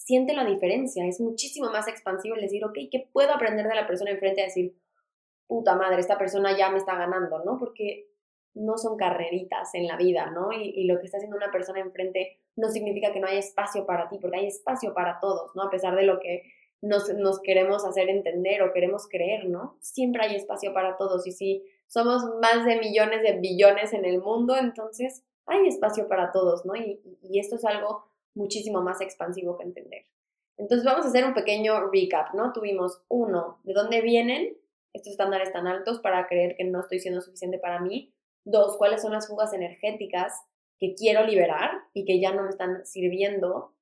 siente 0.04 0.34
la 0.34 0.46
diferencia, 0.46 1.06
es 1.06 1.20
muchísimo 1.20 1.70
más 1.70 1.88
expansivo 1.88 2.36
el 2.36 2.42
decir, 2.42 2.66
ok, 2.66 2.78
¿qué 2.92 3.08
puedo 3.12 3.32
aprender 3.34 3.68
de 3.68 3.76
la 3.76 3.88
persona 3.88 4.12
enfrente? 4.12 4.42
Decir, 4.42 4.76
puta 5.48 5.76
madre, 5.76 6.00
esta 6.00 6.18
persona 6.18 6.58
ya 6.58 6.70
me 6.70 6.80
está 6.80 6.96
ganando, 6.96 7.44
¿no? 7.44 7.58
Porque 7.60 8.08
no 8.54 8.78
son 8.78 8.98
carreritas 8.98 9.74
en 9.76 9.88
la 9.88 9.98
vida, 9.98 10.32
¿no? 10.32 10.52
Y, 10.52 10.86
lo 10.86 11.00
que 11.00 11.06
está 11.06 11.18
haciendo 11.18 11.38
una 11.38 11.52
persona 11.52 11.80
enfrente 11.80 12.40
no 12.56 12.70
significa 12.70 13.14
que 13.14 13.20
no 13.20 13.28
haya 13.28 13.40
espacio 13.40 13.86
para 13.86 14.10
ti, 14.10 14.18
porque 14.20 14.38
hay 14.38 14.48
espacio 14.48 14.94
para 14.94 15.20
todos, 15.20 15.56
¿no? 15.56 15.64
A 15.64 15.70
pesar 15.70 15.96
de 15.96 16.04
lo 16.04 16.20
que 16.20 16.44
nos, 16.82 17.14
nos 17.14 17.40
queremos 17.40 17.86
hacer 17.86 18.10
entender 18.10 18.64
o 18.64 18.74
queremos 18.74 19.08
creer, 19.08 19.46
¿no? 19.46 19.78
Siempre 19.82 20.24
hay 20.26 20.36
espacio 20.36 20.74
para 20.74 20.98
todos 20.98 21.28
y 21.28 21.32
si 21.32 21.64
somos 21.88 22.24
más 22.42 22.66
de 22.66 22.80
millones 22.80 23.22
de 23.22 23.40
billones 23.40 23.94
en 23.94 24.06
el 24.06 24.20
mundo, 24.20 24.58
entonces 24.58 25.24
hay 25.46 25.68
espacio 25.68 26.08
para 26.08 26.32
todos, 26.32 26.66
¿no? 26.66 26.76
Y 26.76 27.40
esto 27.40 27.58
es 27.58 27.66
algo 27.66 28.11
muchísimo 28.36 28.82
más 28.82 29.02
expansivo 29.02 29.58
que 29.58 29.64
entender. 29.64 30.06
Entonces 30.58 30.86
vamos 30.86 31.06
a 31.06 31.10
hacer 31.10 31.26
un 31.26 31.34
pequeño 31.34 31.90
recap, 31.90 32.34
¿no? 32.34 32.54
Tuvimos 32.54 33.04
uno, 33.08 33.60
¿de 33.64 33.74
dónde 33.74 34.02
vienen 34.02 34.58
estos 34.94 35.12
estándares 35.12 35.52
tan 35.52 35.68
altos 35.68 36.00
para 36.00 36.28
creer 36.28 36.56
que 36.56 36.66
no 36.66 36.82
estoy 36.82 37.00
siendo 37.00 37.22
suficiente 37.22 37.58
para 37.58 37.80
mí? 37.80 38.14
Dos, 38.44 38.78
¿cuáles 38.78 39.02
son 39.02 39.14
las 39.14 39.28
fugas 39.28 39.54
energéticas 39.54 40.34
que 40.80 40.94
quiero 40.96 41.26
liberar 41.26 41.72
y 41.94 42.06
que 42.06 42.20
ya 42.20 42.34
no 42.34 42.44
me 42.44 42.50
están 42.50 42.86
sirviendo? 42.86 43.74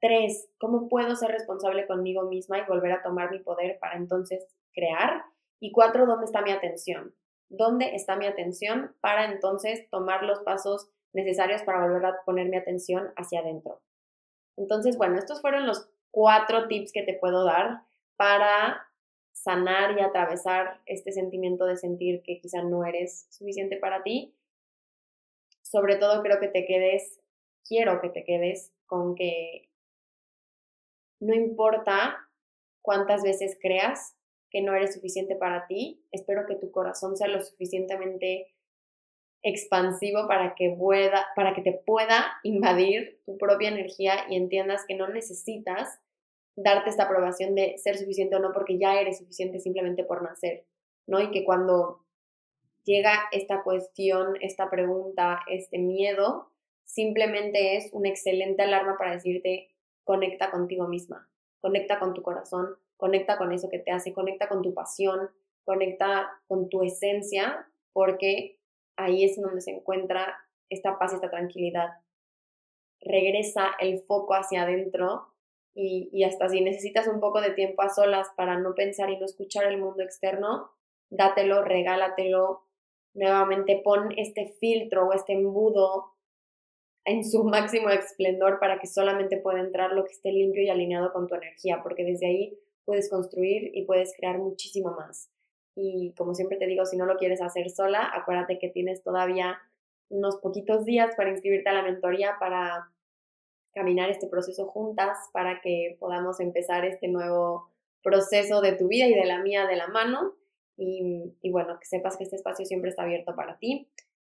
Tres, 0.00 0.48
¿cómo 0.58 0.88
puedo 0.88 1.16
ser 1.16 1.30
responsable 1.30 1.86
conmigo 1.86 2.22
misma 2.22 2.58
y 2.58 2.66
volver 2.66 2.92
a 2.92 3.02
tomar 3.02 3.30
mi 3.30 3.40
poder 3.40 3.78
para 3.80 3.96
entonces 3.96 4.46
crear? 4.72 5.24
Y 5.60 5.72
cuatro, 5.72 6.06
¿dónde 6.06 6.26
está 6.26 6.42
mi 6.42 6.52
atención? 6.52 7.14
¿Dónde 7.48 7.94
está 7.94 8.16
mi 8.16 8.26
atención 8.26 8.94
para 9.00 9.24
entonces 9.24 9.88
tomar 9.90 10.22
los 10.22 10.40
pasos 10.40 10.88
necesarios 11.12 11.62
para 11.62 11.80
volver 11.80 12.04
a 12.06 12.22
poner 12.24 12.48
mi 12.48 12.56
atención 12.56 13.08
hacia 13.16 13.40
adentro? 13.40 13.80
Entonces, 14.58 14.98
bueno, 14.98 15.18
estos 15.18 15.40
fueron 15.40 15.66
los 15.66 15.88
cuatro 16.10 16.68
tips 16.68 16.92
que 16.92 17.02
te 17.02 17.14
puedo 17.14 17.44
dar 17.44 17.82
para 18.16 18.88
sanar 19.32 19.96
y 19.96 20.02
atravesar 20.02 20.80
este 20.86 21.12
sentimiento 21.12 21.64
de 21.64 21.76
sentir 21.76 22.22
que 22.22 22.40
quizá 22.40 22.62
no 22.62 22.84
eres 22.84 23.26
suficiente 23.30 23.76
para 23.76 24.02
ti. 24.02 24.34
sobre 25.62 25.96
todo 25.96 26.22
creo 26.22 26.40
que 26.40 26.48
te 26.48 26.64
quedes, 26.64 27.20
quiero 27.66 28.00
que 28.00 28.08
te 28.08 28.24
quedes 28.24 28.72
con 28.86 29.14
que 29.14 29.68
no 31.20 31.34
importa 31.34 32.16
cuántas 32.80 33.22
veces 33.22 33.58
creas 33.60 34.16
que 34.50 34.62
no 34.62 34.74
eres 34.74 34.94
suficiente 34.94 35.36
para 35.36 35.66
ti, 35.66 36.02
espero 36.10 36.46
que 36.46 36.54
tu 36.54 36.70
corazón 36.70 37.18
sea 37.18 37.28
lo 37.28 37.42
suficientemente 37.42 38.54
expansivo 39.42 40.26
para 40.26 40.54
que 40.54 40.74
pueda, 40.76 41.26
para 41.36 41.54
que 41.54 41.62
te 41.62 41.72
pueda 41.72 42.38
invadir 42.42 43.20
tu 43.24 43.38
propia 43.38 43.68
energía 43.68 44.24
y 44.28 44.36
entiendas 44.36 44.84
que 44.86 44.94
no 44.94 45.08
necesitas 45.08 46.00
darte 46.56 46.90
esta 46.90 47.04
aprobación 47.04 47.54
de 47.54 47.78
ser 47.78 47.96
suficiente 47.96 48.36
o 48.36 48.40
no 48.40 48.52
porque 48.52 48.78
ya 48.78 49.00
eres 49.00 49.18
suficiente 49.18 49.60
simplemente 49.60 50.02
por 50.02 50.22
nacer, 50.22 50.66
¿no? 51.06 51.20
Y 51.20 51.30
que 51.30 51.44
cuando 51.44 52.04
llega 52.84 53.12
esta 53.32 53.62
cuestión, 53.62 54.36
esta 54.40 54.68
pregunta, 54.70 55.40
este 55.46 55.78
miedo, 55.78 56.50
simplemente 56.84 57.76
es 57.76 57.90
una 57.92 58.08
excelente 58.08 58.62
alarma 58.62 58.96
para 58.98 59.12
decirte 59.12 59.68
conecta 60.04 60.50
contigo 60.50 60.88
misma, 60.88 61.28
conecta 61.60 61.98
con 61.98 62.14
tu 62.14 62.22
corazón, 62.22 62.76
conecta 62.96 63.36
con 63.36 63.52
eso 63.52 63.68
que 63.68 63.78
te 63.78 63.92
hace, 63.92 64.12
conecta 64.12 64.48
con 64.48 64.62
tu 64.62 64.74
pasión, 64.74 65.30
conecta 65.64 66.30
con 66.48 66.70
tu 66.70 66.82
esencia, 66.82 67.68
porque 67.92 68.57
ahí 68.98 69.24
es 69.24 69.40
donde 69.40 69.62
se 69.62 69.70
encuentra 69.70 70.36
esta 70.68 70.98
paz 70.98 71.12
y 71.12 71.16
esta 71.16 71.30
tranquilidad. 71.30 71.88
Regresa 73.00 73.70
el 73.80 74.00
foco 74.00 74.34
hacia 74.34 74.62
adentro 74.62 75.28
y, 75.74 76.24
hasta 76.24 76.48
si 76.48 76.60
necesitas 76.60 77.06
un 77.06 77.20
poco 77.20 77.40
de 77.40 77.52
tiempo 77.52 77.82
a 77.82 77.88
solas 77.88 78.28
para 78.36 78.58
no 78.58 78.74
pensar 78.74 79.10
y 79.10 79.16
no 79.16 79.24
escuchar 79.24 79.64
el 79.66 79.78
mundo 79.78 80.02
externo, 80.02 80.72
dátelo, 81.08 81.62
regálatelo, 81.62 82.64
nuevamente 83.14 83.80
pon 83.84 84.12
este 84.16 84.56
filtro 84.58 85.06
o 85.06 85.12
este 85.12 85.34
embudo 85.34 86.14
en 87.04 87.24
su 87.24 87.44
máximo 87.44 87.90
esplendor 87.90 88.58
para 88.58 88.80
que 88.80 88.88
solamente 88.88 89.36
pueda 89.36 89.60
entrar 89.60 89.92
lo 89.92 90.04
que 90.04 90.12
esté 90.12 90.32
limpio 90.32 90.64
y 90.64 90.68
alineado 90.68 91.12
con 91.12 91.28
tu 91.28 91.36
energía, 91.36 91.80
porque 91.82 92.04
desde 92.04 92.26
ahí 92.26 92.58
puedes 92.84 93.08
construir 93.08 93.70
y 93.72 93.84
puedes 93.84 94.16
crear 94.16 94.38
muchísimo 94.38 94.90
más. 94.90 95.30
Y 95.80 96.12
como 96.16 96.34
siempre 96.34 96.58
te 96.58 96.66
digo, 96.66 96.84
si 96.84 96.96
no 96.96 97.06
lo 97.06 97.16
quieres 97.16 97.40
hacer 97.40 97.70
sola, 97.70 98.10
acuérdate 98.12 98.58
que 98.58 98.68
tienes 98.68 99.04
todavía 99.04 99.60
unos 100.08 100.38
poquitos 100.38 100.84
días 100.84 101.14
para 101.16 101.30
inscribirte 101.30 101.68
a 101.68 101.74
la 101.74 101.82
mentoría 101.82 102.34
para 102.40 102.90
caminar 103.72 104.10
este 104.10 104.26
proceso 104.26 104.66
juntas, 104.66 105.16
para 105.32 105.60
que 105.60 105.96
podamos 106.00 106.40
empezar 106.40 106.84
este 106.84 107.06
nuevo 107.06 107.70
proceso 108.02 108.60
de 108.60 108.72
tu 108.72 108.88
vida 108.88 109.06
y 109.06 109.14
de 109.14 109.24
la 109.24 109.40
mía 109.40 109.66
de 109.66 109.76
la 109.76 109.86
mano. 109.86 110.34
Y, 110.76 111.32
y 111.42 111.50
bueno, 111.52 111.78
que 111.78 111.86
sepas 111.86 112.16
que 112.16 112.24
este 112.24 112.34
espacio 112.34 112.66
siempre 112.66 112.90
está 112.90 113.04
abierto 113.04 113.36
para 113.36 113.56
ti 113.58 113.88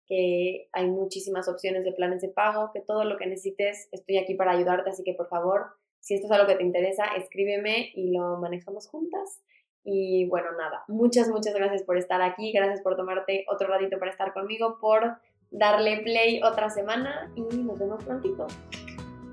que 0.06 0.68
hay 0.72 0.87
muchísimas 0.87 1.48
opciones 1.48 1.85
de 1.85 1.92
planes 1.92 2.22
de 2.22 2.28
pago, 2.28 2.70
que 2.72 2.80
todo 2.80 3.04
lo 3.04 3.16
que 3.16 3.26
necesites 3.26 3.88
estoy 3.92 4.18
aquí 4.18 4.35
para 4.35 4.52
ayudarte, 4.52 4.90
así 4.90 5.02
que 5.02 5.14
por 5.14 5.28
favor, 5.28 5.66
si 6.00 6.14
esto 6.14 6.26
es 6.26 6.32
algo 6.32 6.46
que 6.46 6.54
te 6.54 6.62
interesa, 6.62 7.06
escríbeme 7.16 7.90
y 7.94 8.12
lo 8.12 8.38
manejamos 8.38 8.87
juntas. 8.87 9.42
Y 9.88 10.27
bueno, 10.29 10.49
nada, 10.59 10.83
muchas, 10.88 11.29
muchas 11.29 11.55
gracias 11.55 11.85
por 11.85 11.96
estar 11.96 12.20
aquí, 12.20 12.51
gracias 12.53 12.83
por 12.83 12.96
tomarte 12.96 13.46
otro 13.49 13.68
ratito 13.68 14.01
para 14.01 14.11
estar 14.11 14.33
conmigo, 14.33 14.79
por 14.81 15.18
darle 15.53 15.99
play 15.99 16.42
otra 16.42 16.70
semana 16.70 17.31
y 17.37 17.42
nos 17.42 17.79
vemos 17.79 18.03
prontito. 18.03 18.49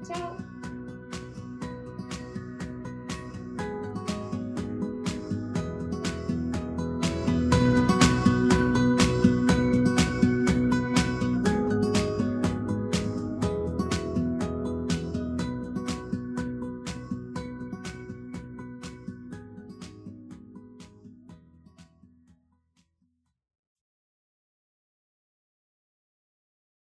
Chao. 0.03 0.52